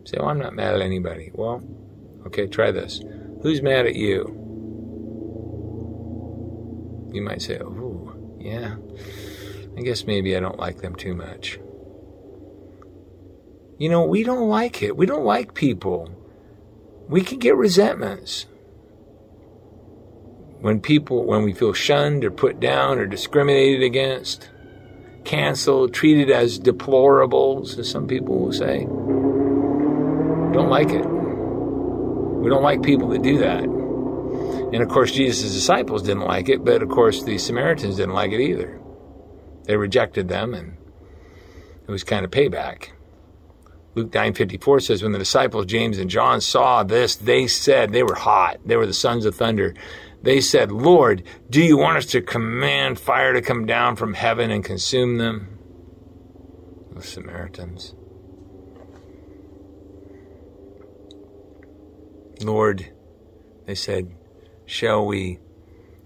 Say 0.05 0.17
oh 0.19 0.27
i'm 0.27 0.39
not 0.39 0.53
mad 0.53 0.75
at 0.75 0.81
anybody. 0.81 1.31
Well 1.33 1.63
okay 2.27 2.47
try 2.47 2.71
this. 2.71 3.01
Who's 3.41 3.61
mad 3.61 3.85
at 3.85 3.95
you? 3.95 4.37
You 7.13 7.21
might 7.21 7.41
say 7.41 7.59
oh 7.59 8.13
yeah. 8.39 8.75
I 9.77 9.81
guess 9.81 10.05
maybe 10.05 10.35
i 10.35 10.41
don't 10.41 10.59
like 10.59 10.81
them 10.81 10.95
too 10.95 11.15
much 11.15 11.57
you 13.81 13.89
know, 13.89 14.05
we 14.05 14.21
don't 14.21 14.47
like 14.47 14.83
it. 14.83 14.95
We 14.95 15.07
don't 15.07 15.25
like 15.25 15.55
people. 15.55 16.07
We 17.09 17.21
can 17.21 17.39
get 17.39 17.55
resentments. 17.55 18.45
When 20.59 20.81
people, 20.81 21.25
when 21.25 21.41
we 21.41 21.53
feel 21.53 21.73
shunned 21.73 22.23
or 22.23 22.29
put 22.29 22.59
down 22.59 22.99
or 22.99 23.07
discriminated 23.07 23.81
against, 23.81 24.51
canceled, 25.23 25.95
treated 25.95 26.29
as 26.29 26.59
deplorables, 26.59 27.79
as 27.79 27.89
some 27.89 28.05
people 28.05 28.37
will 28.37 28.53
say, 28.53 28.81
don't 30.53 30.69
like 30.69 30.91
it. 30.91 31.03
We 31.03 32.51
don't 32.51 32.61
like 32.61 32.83
people 32.83 33.09
that 33.09 33.23
do 33.23 33.39
that. 33.39 33.63
And 33.63 34.83
of 34.83 34.89
course, 34.89 35.11
Jesus' 35.11 35.55
disciples 35.55 36.03
didn't 36.03 36.27
like 36.27 36.49
it, 36.49 36.63
but 36.63 36.83
of 36.83 36.89
course, 36.89 37.23
the 37.23 37.39
Samaritans 37.39 37.95
didn't 37.95 38.13
like 38.13 38.31
it 38.31 38.41
either. 38.41 38.79
They 39.63 39.75
rejected 39.75 40.27
them 40.27 40.53
and 40.53 40.77
It 41.87 41.89
was 41.89 42.03
kind 42.03 42.23
of 42.23 42.29
payback. 42.29 42.91
Luke 43.93 44.11
9:54 44.11 44.81
says 44.81 45.03
when 45.03 45.11
the 45.11 45.19
disciples 45.19 45.65
James 45.65 45.97
and 45.97 46.09
John 46.09 46.39
saw 46.39 46.83
this 46.83 47.15
they 47.15 47.47
said 47.47 47.91
they 47.91 48.03
were 48.03 48.15
hot. 48.15 48.59
They 48.65 48.77
were 48.77 48.85
the 48.85 48.93
sons 48.93 49.25
of 49.25 49.35
thunder. 49.35 49.73
They 50.21 50.39
said 50.39 50.71
lord 50.71 51.23
do 51.49 51.61
you 51.61 51.77
want 51.77 51.97
us 51.97 52.05
to 52.07 52.21
command 52.21 52.99
fire 52.99 53.33
to 53.33 53.41
come 53.41 53.65
down 53.65 53.95
from 53.95 54.13
heaven 54.13 54.49
and 54.49 54.63
consume 54.63 55.17
them? 55.17 55.59
The 56.93 57.01
Samaritans. 57.01 57.95
Lord 62.41 62.91
they 63.65 63.75
said 63.75 64.15
shall 64.65 65.05
we 65.05 65.39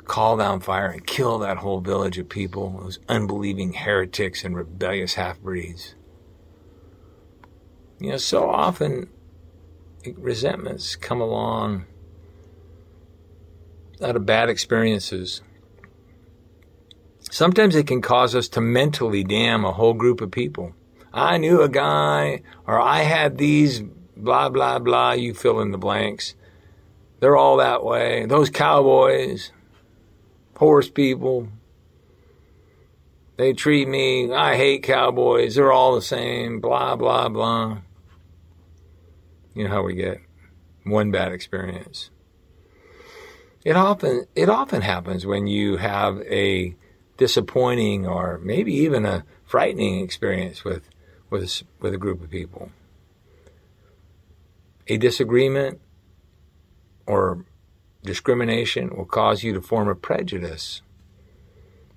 call 0.06 0.38
down 0.38 0.60
fire 0.60 0.88
and 0.88 1.06
kill 1.06 1.39
that 1.39 1.58
whole 1.58 1.82
village 1.82 2.18
of 2.18 2.30
people 2.30 2.80
those 2.82 3.00
unbelieving 3.08 3.74
heretics 3.74 4.44
and 4.44 4.56
rebellious 4.56 5.15
half-breeds 5.15 5.96
you 7.99 8.11
know, 8.11 8.17
so 8.17 8.49
often 8.49 9.09
resentments 10.17 10.95
come 10.95 11.21
along 11.21 11.85
out 14.01 14.15
of 14.15 14.25
bad 14.25 14.49
experiences. 14.49 15.41
Sometimes 17.31 17.75
it 17.75 17.87
can 17.87 18.01
cause 18.01 18.35
us 18.35 18.47
to 18.49 18.61
mentally 18.61 19.23
damn 19.23 19.65
a 19.65 19.71
whole 19.71 19.93
group 19.93 20.21
of 20.21 20.31
people. 20.31 20.73
I 21.13 21.37
knew 21.37 21.61
a 21.61 21.69
guy, 21.69 22.41
or 22.67 22.79
I 22.79 23.03
had 23.03 23.37
these, 23.37 23.81
blah, 24.17 24.49
blah, 24.49 24.79
blah, 24.79 25.13
you 25.13 25.33
fill 25.33 25.61
in 25.61 25.71
the 25.71 25.77
blanks. 25.77 26.35
They're 27.19 27.37
all 27.37 27.57
that 27.57 27.83
way. 27.83 28.25
Those 28.25 28.49
cowboys, 28.49 29.51
horse 30.57 30.89
people, 30.89 31.47
they 33.38 33.54
treat 33.54 33.88
me, 33.88 34.32
I 34.32 34.56
hate 34.56 34.84
cowboys, 34.84 35.56
they're 35.56 35.72
all 35.72 35.96
the 35.96 36.01
same, 36.01 36.60
blah, 36.60 36.96
blah, 36.96 37.30
blah. 37.30 37.80
You 39.54 39.65
know 39.65 39.70
how 39.70 39.84
we 39.84 39.96
get 39.96 40.22
one 40.84 41.12
bad 41.12 41.32
experience. 41.32 42.12
It 43.63 43.75
often 43.75 44.27
it 44.36 44.50
often 44.50 44.82
happens 44.82 45.25
when 45.25 45.48
you 45.48 45.77
have 45.77 46.22
a 46.22 46.75
disappointing 47.18 48.06
or 48.06 48.39
maybe 48.44 48.74
even 48.74 49.06
a 49.06 49.25
frightening 49.44 50.01
experience 50.01 50.63
with 50.63 50.89
with 51.30 51.63
with 51.80 51.94
a 51.94 51.98
group 51.98 52.22
of 52.22 52.30
people. 52.30 52.70
A 54.88 54.98
disagreement 54.98 55.82
or 57.08 57.44
discrimination 58.04 58.96
will 58.96 59.06
cause 59.06 59.44
you 59.44 59.54
to 59.54 59.62
form 59.62 59.88
a 59.88 59.96
prejudice 59.96 60.82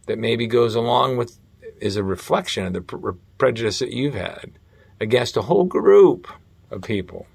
that 0.09 0.19
maybe 0.19 0.47
goes 0.47 0.75
along 0.75 1.17
with 1.17 1.39
is 1.81 1.97
a 1.97 2.03
reflection 2.03 2.67
of 2.67 2.73
the 2.73 2.81
pre- 2.81 3.13
prejudice 3.39 3.79
that 3.79 3.93
you've 3.93 4.15
had 4.15 4.51
against 5.01 5.37
a 5.37 5.43
whole 5.43 5.65
group 5.65 6.27
of 6.71 6.83
people 6.83 7.27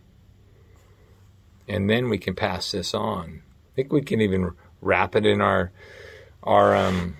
and 1.67 1.89
then 1.89 2.09
we 2.09 2.17
can 2.17 2.35
pass 2.35 2.71
this 2.71 2.93
on. 2.93 3.41
I 3.71 3.75
think 3.75 3.91
we 3.91 4.01
can 4.01 4.21
even 4.21 4.51
wrap 4.81 5.15
it 5.15 5.25
in 5.25 5.41
our 5.41 5.71
our 6.43 6.75
um, 6.75 7.15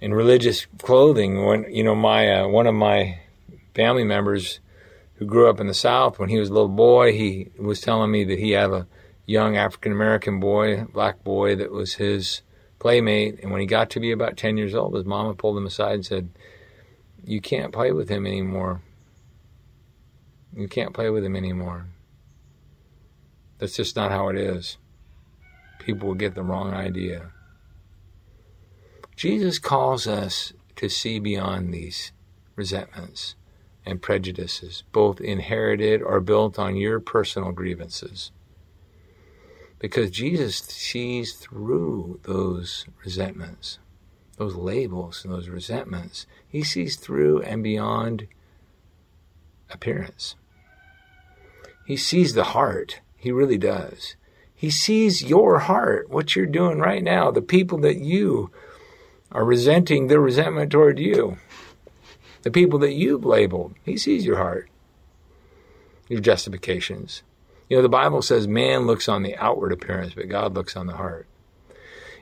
in 0.00 0.14
religious 0.14 0.66
clothing. 0.78 1.44
When 1.44 1.72
you 1.72 1.82
know, 1.82 1.94
my 1.94 2.40
uh, 2.40 2.48
one 2.48 2.66
of 2.66 2.74
my 2.74 3.20
family 3.74 4.04
members 4.04 4.60
who 5.14 5.26
grew 5.26 5.48
up 5.48 5.60
in 5.60 5.66
the 5.66 5.74
South, 5.74 6.18
when 6.18 6.28
he 6.28 6.38
was 6.38 6.48
a 6.48 6.52
little 6.52 6.68
boy, 6.68 7.12
he 7.12 7.50
was 7.58 7.80
telling 7.80 8.10
me 8.10 8.24
that 8.24 8.38
he 8.38 8.52
had 8.52 8.70
a 8.70 8.86
young 9.26 9.56
African 9.56 9.92
American 9.92 10.40
boy, 10.40 10.84
black 10.84 11.22
boy, 11.24 11.56
that 11.56 11.72
was 11.72 11.94
his 11.94 12.42
playmate. 12.80 13.38
And 13.40 13.52
when 13.52 13.60
he 13.60 13.66
got 13.66 13.90
to 13.90 14.00
be 14.00 14.10
about 14.10 14.36
ten 14.36 14.56
years 14.56 14.74
old, 14.74 14.96
his 14.96 15.04
mama 15.04 15.34
pulled 15.34 15.56
him 15.56 15.66
aside 15.66 15.94
and 15.94 16.06
said, 16.06 16.30
"You 17.24 17.40
can't 17.40 17.72
play 17.72 17.92
with 17.92 18.08
him 18.08 18.26
anymore. 18.26 18.82
You 20.56 20.66
can't 20.66 20.92
play 20.92 21.08
with 21.10 21.24
him 21.24 21.36
anymore." 21.36 21.86
That's 23.58 23.76
just 23.76 23.94
not 23.94 24.10
how 24.10 24.28
it 24.28 24.36
is. 24.36 24.78
People 25.78 26.08
will 26.08 26.14
get 26.14 26.34
the 26.34 26.42
wrong 26.42 26.72
idea. 26.72 27.30
Jesus 29.16 29.58
calls 29.58 30.06
us 30.06 30.52
to 30.76 30.88
see 30.88 31.18
beyond 31.18 31.72
these 31.72 32.12
resentments 32.56 33.34
and 33.84 34.00
prejudices, 34.00 34.82
both 34.92 35.20
inherited 35.20 36.02
or 36.02 36.20
built 36.20 36.58
on 36.58 36.76
your 36.76 37.00
personal 37.00 37.52
grievances. 37.52 38.30
Because 39.80 40.10
Jesus 40.10 40.58
sees 40.58 41.32
through 41.32 42.20
those 42.22 42.84
resentments, 43.02 43.78
those 44.36 44.54
labels 44.54 45.24
and 45.24 45.32
those 45.32 45.48
resentments. 45.48 46.26
He 46.46 46.62
sees 46.62 46.96
through 46.96 47.42
and 47.42 47.62
beyond 47.62 48.28
appearance. 49.70 50.36
He 51.86 51.96
sees 51.96 52.34
the 52.34 52.44
heart 52.44 53.00
he 53.16 53.32
really 53.32 53.58
does. 53.58 54.16
He 54.54 54.70
sees 54.70 55.22
your 55.22 55.60
heart, 55.60 56.10
what 56.10 56.36
you're 56.36 56.46
doing 56.46 56.78
right 56.78 57.02
now, 57.02 57.30
the 57.30 57.42
people 57.42 57.78
that 57.78 57.98
you 57.98 58.50
are 59.32 59.44
resenting 59.44 60.06
their 60.06 60.20
resentment 60.20 60.70
toward 60.70 60.98
you, 60.98 61.38
the 62.42 62.50
people 62.50 62.78
that 62.80 62.92
you've 62.92 63.24
labeled. 63.24 63.74
He 63.84 63.96
sees 63.96 64.24
your 64.24 64.36
heart, 64.36 64.68
your 66.08 66.20
justifications. 66.20 67.22
You 67.70 67.76
know, 67.76 67.82
the 67.82 67.88
Bible 67.88 68.20
says 68.20 68.48
man 68.48 68.86
looks 68.86 69.08
on 69.08 69.22
the 69.22 69.36
outward 69.36 69.72
appearance, 69.72 70.12
but 70.12 70.28
God 70.28 70.54
looks 70.54 70.76
on 70.76 70.88
the 70.88 70.96
heart. 70.96 71.28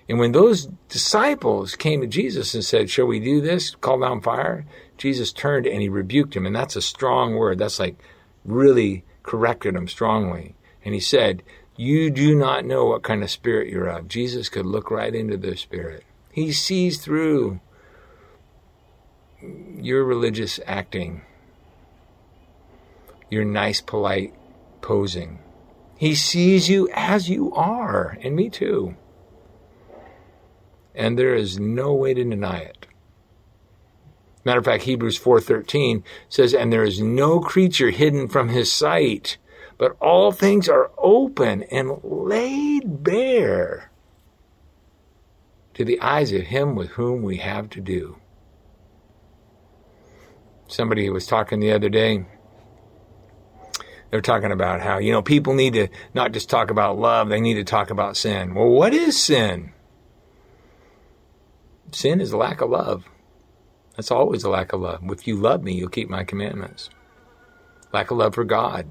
And 0.06 0.18
when 0.18 0.32
those 0.32 0.66
disciples 0.90 1.74
came 1.74 2.02
to 2.02 2.06
Jesus 2.06 2.54
and 2.54 2.62
said, 2.62 2.90
Shall 2.90 3.06
we 3.06 3.18
do 3.18 3.40
this? 3.40 3.74
Call 3.74 3.98
down 3.98 4.20
fire? 4.20 4.66
Jesus 4.98 5.32
turned 5.32 5.66
and 5.66 5.80
he 5.80 5.88
rebuked 5.88 6.36
him. 6.36 6.44
And 6.44 6.54
that's 6.54 6.76
a 6.76 6.82
strong 6.82 7.34
word. 7.34 7.58
That's 7.58 7.78
like 7.78 7.96
really 8.44 9.04
corrected 9.22 9.74
him 9.74 9.88
strongly. 9.88 10.54
And 10.84 10.92
he 10.92 11.00
said, 11.00 11.42
You 11.76 12.10
do 12.10 12.34
not 12.34 12.66
know 12.66 12.84
what 12.84 13.02
kind 13.02 13.22
of 13.22 13.30
spirit 13.30 13.68
you're 13.68 13.88
of. 13.88 14.06
Jesus 14.06 14.50
could 14.50 14.66
look 14.66 14.90
right 14.90 15.14
into 15.14 15.38
their 15.38 15.56
spirit. 15.56 16.04
He 16.30 16.52
sees 16.52 17.02
through 17.02 17.60
your 19.40 20.04
religious 20.04 20.60
acting, 20.66 21.22
your 23.30 23.46
nice, 23.46 23.80
polite 23.80 24.34
posing. 24.80 25.40
He 25.96 26.14
sees 26.14 26.68
you 26.68 26.88
as 26.94 27.28
you 27.28 27.52
are, 27.54 28.16
and 28.22 28.36
me 28.36 28.50
too. 28.50 28.96
And 30.94 31.18
there 31.18 31.34
is 31.34 31.58
no 31.58 31.94
way 31.94 32.14
to 32.14 32.24
deny 32.24 32.58
it. 32.58 32.86
Matter 34.44 34.60
of 34.60 34.64
fact, 34.64 34.84
Hebrews 34.84 35.18
4:13 35.18 36.04
says, 36.28 36.54
"And 36.54 36.72
there 36.72 36.84
is 36.84 37.00
no 37.00 37.40
creature 37.40 37.90
hidden 37.90 38.28
from 38.28 38.48
his 38.48 38.72
sight." 38.72 39.38
but 39.78 39.96
all 40.00 40.32
things 40.32 40.68
are 40.68 40.90
open 40.98 41.62
and 41.62 42.00
laid 42.02 43.04
bare 43.04 43.90
to 45.72 45.84
the 45.84 46.00
eyes 46.00 46.32
of 46.32 46.42
him 46.42 46.74
with 46.74 46.90
whom 46.90 47.22
we 47.22 47.36
have 47.36 47.70
to 47.70 47.80
do. 47.80 48.16
Somebody 50.66 51.08
was 51.08 51.26
talking 51.26 51.60
the 51.60 51.70
other 51.70 51.88
day. 51.88 52.26
They're 54.10 54.20
talking 54.20 54.52
about 54.52 54.80
how, 54.80 54.98
you 54.98 55.12
know, 55.12 55.22
people 55.22 55.54
need 55.54 55.74
to 55.74 55.88
not 56.14 56.32
just 56.32 56.48
talk 56.48 56.70
about 56.70 56.98
love, 56.98 57.28
they 57.28 57.40
need 57.40 57.54
to 57.54 57.64
talk 57.64 57.90
about 57.90 58.16
sin. 58.16 58.54
Well, 58.54 58.68
what 58.68 58.94
is 58.94 59.20
sin? 59.20 59.72
Sin 61.92 62.20
is 62.20 62.32
a 62.32 62.36
lack 62.36 62.60
of 62.60 62.70
love. 62.70 63.04
That's 63.96 64.10
always 64.10 64.44
a 64.44 64.50
lack 64.50 64.72
of 64.72 64.80
love. 64.80 65.00
If 65.10 65.26
you 65.26 65.36
love 65.36 65.62
me, 65.62 65.74
you'll 65.74 65.88
keep 65.88 66.08
my 66.08 66.24
commandments. 66.24 66.88
Lack 67.92 68.10
of 68.10 68.18
love 68.18 68.34
for 68.34 68.44
God. 68.44 68.86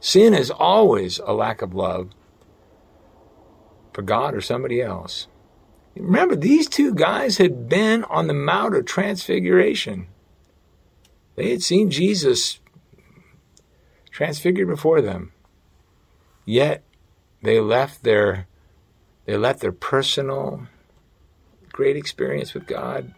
Sin 0.00 0.34
is 0.34 0.50
always 0.50 1.18
a 1.20 1.32
lack 1.32 1.62
of 1.62 1.74
love 1.74 2.10
for 3.92 4.02
God 4.02 4.34
or 4.34 4.40
somebody 4.40 4.82
else. 4.82 5.28
Remember, 5.96 6.34
these 6.34 6.68
two 6.68 6.94
guys 6.94 7.38
had 7.38 7.68
been 7.68 8.04
on 8.04 8.26
the 8.26 8.34
Mount 8.34 8.74
of 8.74 8.84
Transfiguration. 8.84 10.08
They 11.36 11.50
had 11.50 11.62
seen 11.62 11.90
Jesus 11.90 12.58
transfigured 14.14 14.68
before 14.68 15.02
them. 15.02 15.32
Yet 16.46 16.84
they 17.42 17.58
left 17.60 18.04
their 18.04 18.46
they 19.26 19.36
left 19.36 19.60
their 19.60 19.72
personal 19.72 20.68
great 21.72 21.96
experience 21.96 22.54
with 22.54 22.66
God, 22.66 23.12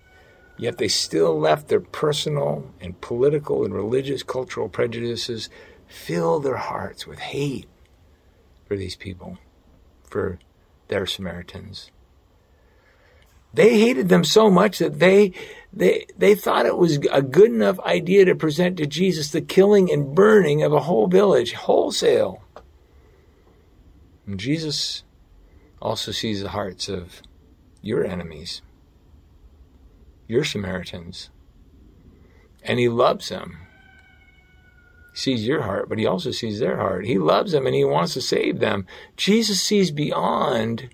yet 0.56 0.78
they 0.78 0.88
still 0.88 1.38
left 1.38 1.68
their 1.68 1.80
personal 1.80 2.72
and 2.80 2.98
political 3.00 3.64
and 3.64 3.74
religious 3.74 4.22
cultural 4.22 4.68
prejudices 4.70 5.50
fill 5.86 6.40
their 6.40 6.56
hearts 6.56 7.06
with 7.06 7.18
hate 7.18 7.68
for 8.64 8.76
these 8.76 8.96
people, 8.96 9.36
for 10.04 10.38
their 10.88 11.04
Samaritans. 11.04 11.90
They 13.54 13.78
hated 13.80 14.08
them 14.08 14.24
so 14.24 14.50
much 14.50 14.78
that 14.78 14.98
they, 14.98 15.32
they, 15.72 16.06
they 16.18 16.34
thought 16.34 16.66
it 16.66 16.76
was 16.76 16.98
a 17.10 17.22
good 17.22 17.50
enough 17.50 17.80
idea 17.80 18.24
to 18.26 18.34
present 18.34 18.76
to 18.78 18.86
Jesus 18.86 19.30
the 19.30 19.40
killing 19.40 19.90
and 19.90 20.14
burning 20.14 20.62
of 20.62 20.72
a 20.72 20.80
whole 20.80 21.06
village, 21.06 21.54
wholesale. 21.54 22.42
And 24.26 24.38
Jesus 24.38 25.04
also 25.80 26.12
sees 26.12 26.42
the 26.42 26.50
hearts 26.50 26.88
of 26.88 27.22
your 27.82 28.04
enemies, 28.04 28.62
your 30.28 30.44
Samaritans. 30.44 31.30
and 32.62 32.78
he 32.78 32.88
loves 32.88 33.28
them. 33.28 33.58
He 35.12 35.18
sees 35.18 35.46
your 35.46 35.62
heart, 35.62 35.88
but 35.88 35.98
he 35.98 36.06
also 36.06 36.30
sees 36.30 36.58
their 36.58 36.76
heart. 36.76 37.06
He 37.06 37.18
loves 37.18 37.52
them 37.52 37.66
and 37.66 37.74
he 37.74 37.84
wants 37.84 38.14
to 38.14 38.20
save 38.20 38.58
them. 38.58 38.86
Jesus 39.16 39.62
sees 39.62 39.90
beyond 39.90 40.90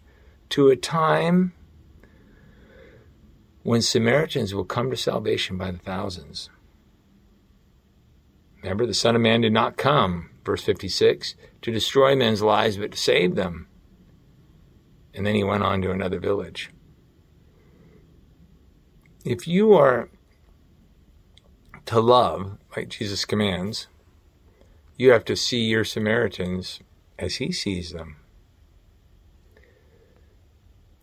to 0.50 0.68
a 0.68 0.76
time 0.76 1.54
when 3.62 3.82
Samaritans 3.82 4.54
will 4.54 4.64
come 4.64 4.90
to 4.90 4.96
salvation 4.96 5.56
by 5.56 5.70
the 5.70 5.78
thousands. 5.78 6.50
Remember, 8.62 8.86
the 8.86 8.94
Son 8.94 9.16
of 9.16 9.22
Man 9.22 9.40
did 9.40 9.52
not 9.52 9.76
come, 9.76 10.30
verse 10.44 10.62
56, 10.62 11.34
to 11.62 11.72
destroy 11.72 12.14
men's 12.14 12.42
lives, 12.42 12.76
but 12.76 12.92
to 12.92 12.98
save 12.98 13.34
them. 13.34 13.66
And 15.14 15.26
then 15.26 15.34
he 15.34 15.44
went 15.44 15.62
on 15.62 15.82
to 15.82 15.90
another 15.90 16.18
village. 16.18 16.70
If 19.24 19.46
you 19.46 19.74
are 19.74 20.08
to 21.86 22.00
love, 22.00 22.58
like 22.76 22.88
Jesus 22.88 23.24
commands, 23.24 23.86
you 24.96 25.10
have 25.10 25.24
to 25.26 25.36
see 25.36 25.62
your 25.62 25.84
Samaritans 25.84 26.80
as 27.18 27.36
he 27.36 27.52
sees 27.52 27.92
them. 27.92 28.16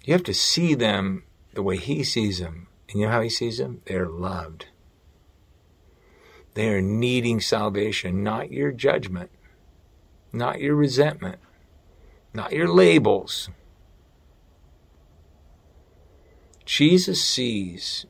You 0.03 0.13
have 0.13 0.23
to 0.23 0.33
see 0.33 0.73
them 0.73 1.23
the 1.53 1.63
way 1.63 1.77
he 1.77 2.03
sees 2.03 2.39
them. 2.39 2.67
And 2.89 2.99
you 2.99 3.05
know 3.05 3.11
how 3.11 3.21
he 3.21 3.29
sees 3.29 3.57
them? 3.57 3.81
They're 3.85 4.07
loved. 4.07 4.67
They 6.53 6.69
are 6.69 6.81
needing 6.81 7.39
salvation, 7.39 8.23
not 8.23 8.51
your 8.51 8.71
judgment, 8.71 9.29
not 10.33 10.59
your 10.59 10.75
resentment, 10.75 11.39
not 12.33 12.51
your 12.51 12.67
labels. 12.67 13.49
Jesus 16.65 17.23
sees, 17.23 18.05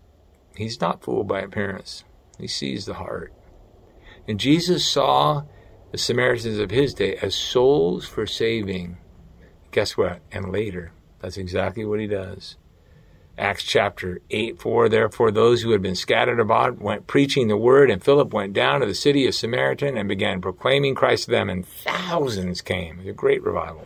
he's 0.55 0.81
not 0.81 1.03
fooled 1.03 1.27
by 1.27 1.41
appearance, 1.41 2.03
he 2.37 2.47
sees 2.47 2.85
the 2.85 2.95
heart. 2.95 3.33
And 4.27 4.39
Jesus 4.39 4.85
saw 4.85 5.43
the 5.91 5.97
Samaritans 5.97 6.59
of 6.59 6.71
his 6.71 6.93
day 6.93 7.15
as 7.21 7.35
souls 7.35 8.05
for 8.05 8.27
saving. 8.27 8.97
Guess 9.71 9.97
what? 9.97 10.21
And 10.31 10.51
later, 10.51 10.91
that's 11.19 11.37
exactly 11.37 11.85
what 11.85 11.99
he 11.99 12.07
does. 12.07 12.57
Acts 13.39 13.63
chapter 13.63 14.19
8 14.29 14.61
4 14.61 14.89
Therefore, 14.89 15.31
those 15.31 15.61
who 15.61 15.71
had 15.71 15.81
been 15.81 15.95
scattered 15.95 16.39
about 16.39 16.79
went 16.79 17.07
preaching 17.07 17.47
the 17.47 17.57
word, 17.57 17.89
and 17.89 18.03
Philip 18.03 18.33
went 18.33 18.53
down 18.53 18.81
to 18.81 18.85
the 18.85 18.93
city 18.93 19.25
of 19.25 19.33
Samaritan 19.33 19.97
and 19.97 20.09
began 20.09 20.41
proclaiming 20.41 20.93
Christ 20.93 21.25
to 21.25 21.31
them, 21.31 21.49
and 21.49 21.65
thousands 21.65 22.61
came. 22.61 22.99
A 23.07 23.13
great 23.13 23.41
revival. 23.41 23.85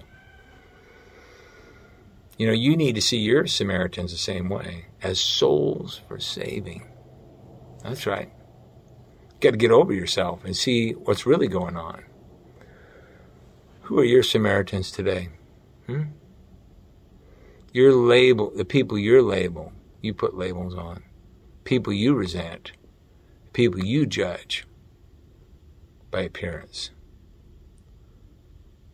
You 2.37 2.47
know, 2.47 2.53
you 2.53 2.75
need 2.75 2.95
to 2.95 3.01
see 3.01 3.19
your 3.19 3.45
Samaritans 3.45 4.11
the 4.11 4.17
same 4.17 4.49
way 4.49 4.85
as 5.03 5.19
souls 5.19 6.01
for 6.07 6.19
saving. 6.19 6.87
That's 7.83 8.07
right. 8.07 8.31
You 9.29 9.39
got 9.39 9.51
to 9.51 9.57
get 9.57 9.71
over 9.71 9.93
yourself 9.93 10.43
and 10.43 10.57
see 10.57 10.91
what's 10.93 11.25
really 11.25 11.47
going 11.47 11.77
on. 11.77 12.03
Who 13.83 13.99
are 13.99 14.05
your 14.05 14.23
Samaritans 14.23 14.89
today? 14.91 15.29
Hmm? 15.85 16.03
Your 17.73 17.91
label, 17.91 18.51
the 18.55 18.65
people 18.65 18.99
your 18.99 19.23
label, 19.23 19.73
you 19.99 20.13
put 20.13 20.37
labels 20.37 20.75
on. 20.75 21.01
People 21.63 21.91
you 21.91 22.13
resent, 22.13 22.73
people 23.51 23.83
you 23.83 24.05
judge 24.05 24.67
by 26.11 26.21
appearance. 26.21 26.91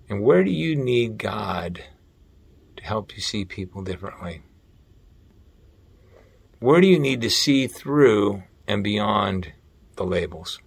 And 0.08 0.24
where 0.24 0.46
do 0.46 0.52
you 0.52 0.78
need 0.78 1.18
God 1.18 1.84
to 2.78 2.84
help 2.86 3.14
you 3.18 3.22
see 3.22 3.44
people 3.44 3.84
differently? 3.84 4.44
Where 6.60 6.80
do 6.80 6.88
you 6.88 7.00
need 7.00 7.20
to 7.20 7.30
see 7.30 7.68
through 7.68 8.44
and 8.66 8.82
beyond 8.82 9.52
the 9.98 10.06
labels? 10.06 10.62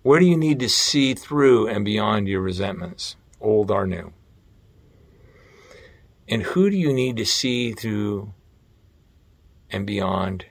Where 0.00 0.20
do 0.20 0.24
you 0.24 0.38
need 0.38 0.58
to 0.60 0.70
see 0.70 1.12
through 1.12 1.68
and 1.68 1.84
beyond 1.84 2.28
your 2.28 2.40
resentments, 2.40 3.16
old 3.42 3.70
or 3.70 3.86
new? 3.86 4.14
And 6.28 6.42
who 6.42 6.70
do 6.70 6.76
you 6.76 6.92
need 6.92 7.16
to 7.18 7.26
see 7.26 7.72
through 7.72 8.32
and 9.70 9.86
beyond 9.86 10.46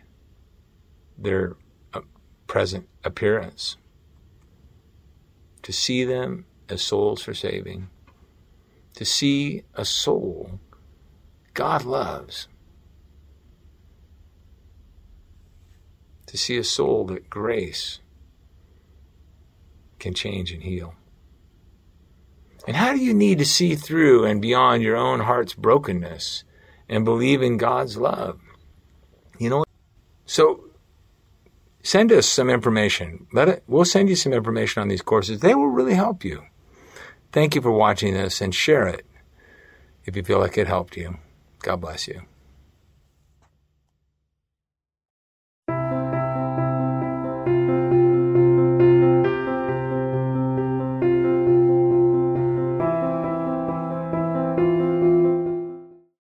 their 1.17 1.57
uh, 1.93 2.01
present 2.47 2.87
appearance? 3.03 3.77
To 5.63 5.73
see 5.73 6.03
them 6.03 6.45
as 6.69 6.81
souls 6.81 7.21
for 7.21 7.33
saving. 7.33 7.89
To 8.95 9.05
see 9.05 9.63
a 9.73 9.83
soul 9.83 10.59
God 11.55 11.85
loves. 11.85 12.49
To 16.27 16.37
see 16.37 16.57
a 16.57 16.63
soul 16.63 17.05
that 17.05 17.29
grace 17.29 17.99
can 19.99 20.13
change 20.13 20.51
and 20.51 20.61
heal. 20.61 20.95
And 22.67 22.75
how 22.75 22.93
do 22.93 22.99
you 22.99 23.13
need 23.13 23.37
to 23.39 23.45
see 23.45 23.75
through 23.75 24.25
and 24.25 24.41
beyond 24.41 24.81
your 24.81 24.95
own 24.95 25.21
heart's 25.21 25.53
brokenness 25.53 26.43
and 26.89 27.05
believe 27.05 27.41
in 27.41 27.57
God's 27.57 27.97
love? 27.97 28.39
You 29.37 29.49
know, 29.49 29.65
so 30.25 30.65
send 31.83 32.11
us 32.11 32.27
some 32.27 32.49
information. 32.49 33.27
Let 33.31 33.49
it, 33.49 33.63
we'll 33.67 33.85
send 33.85 34.09
you 34.09 34.15
some 34.15 34.33
information 34.33 34.81
on 34.81 34.87
these 34.87 35.03
courses. 35.03 35.39
They 35.39 35.53
will 35.53 35.67
really 35.67 35.93
help 35.93 36.23
you. 36.23 36.43
Thank 37.31 37.53
you 37.53 37.61
for 37.61 37.71
watching 37.71 38.13
this 38.13 38.41
and 38.41 38.55
share 38.55 38.87
it 38.87 39.05
if 40.05 40.15
you 40.15 40.23
feel 40.23 40.39
like 40.39 40.57
it 40.57 40.67
helped 40.67 40.97
you. 40.97 41.17
God 41.59 41.81
bless 41.81 42.07
you. 42.07 42.21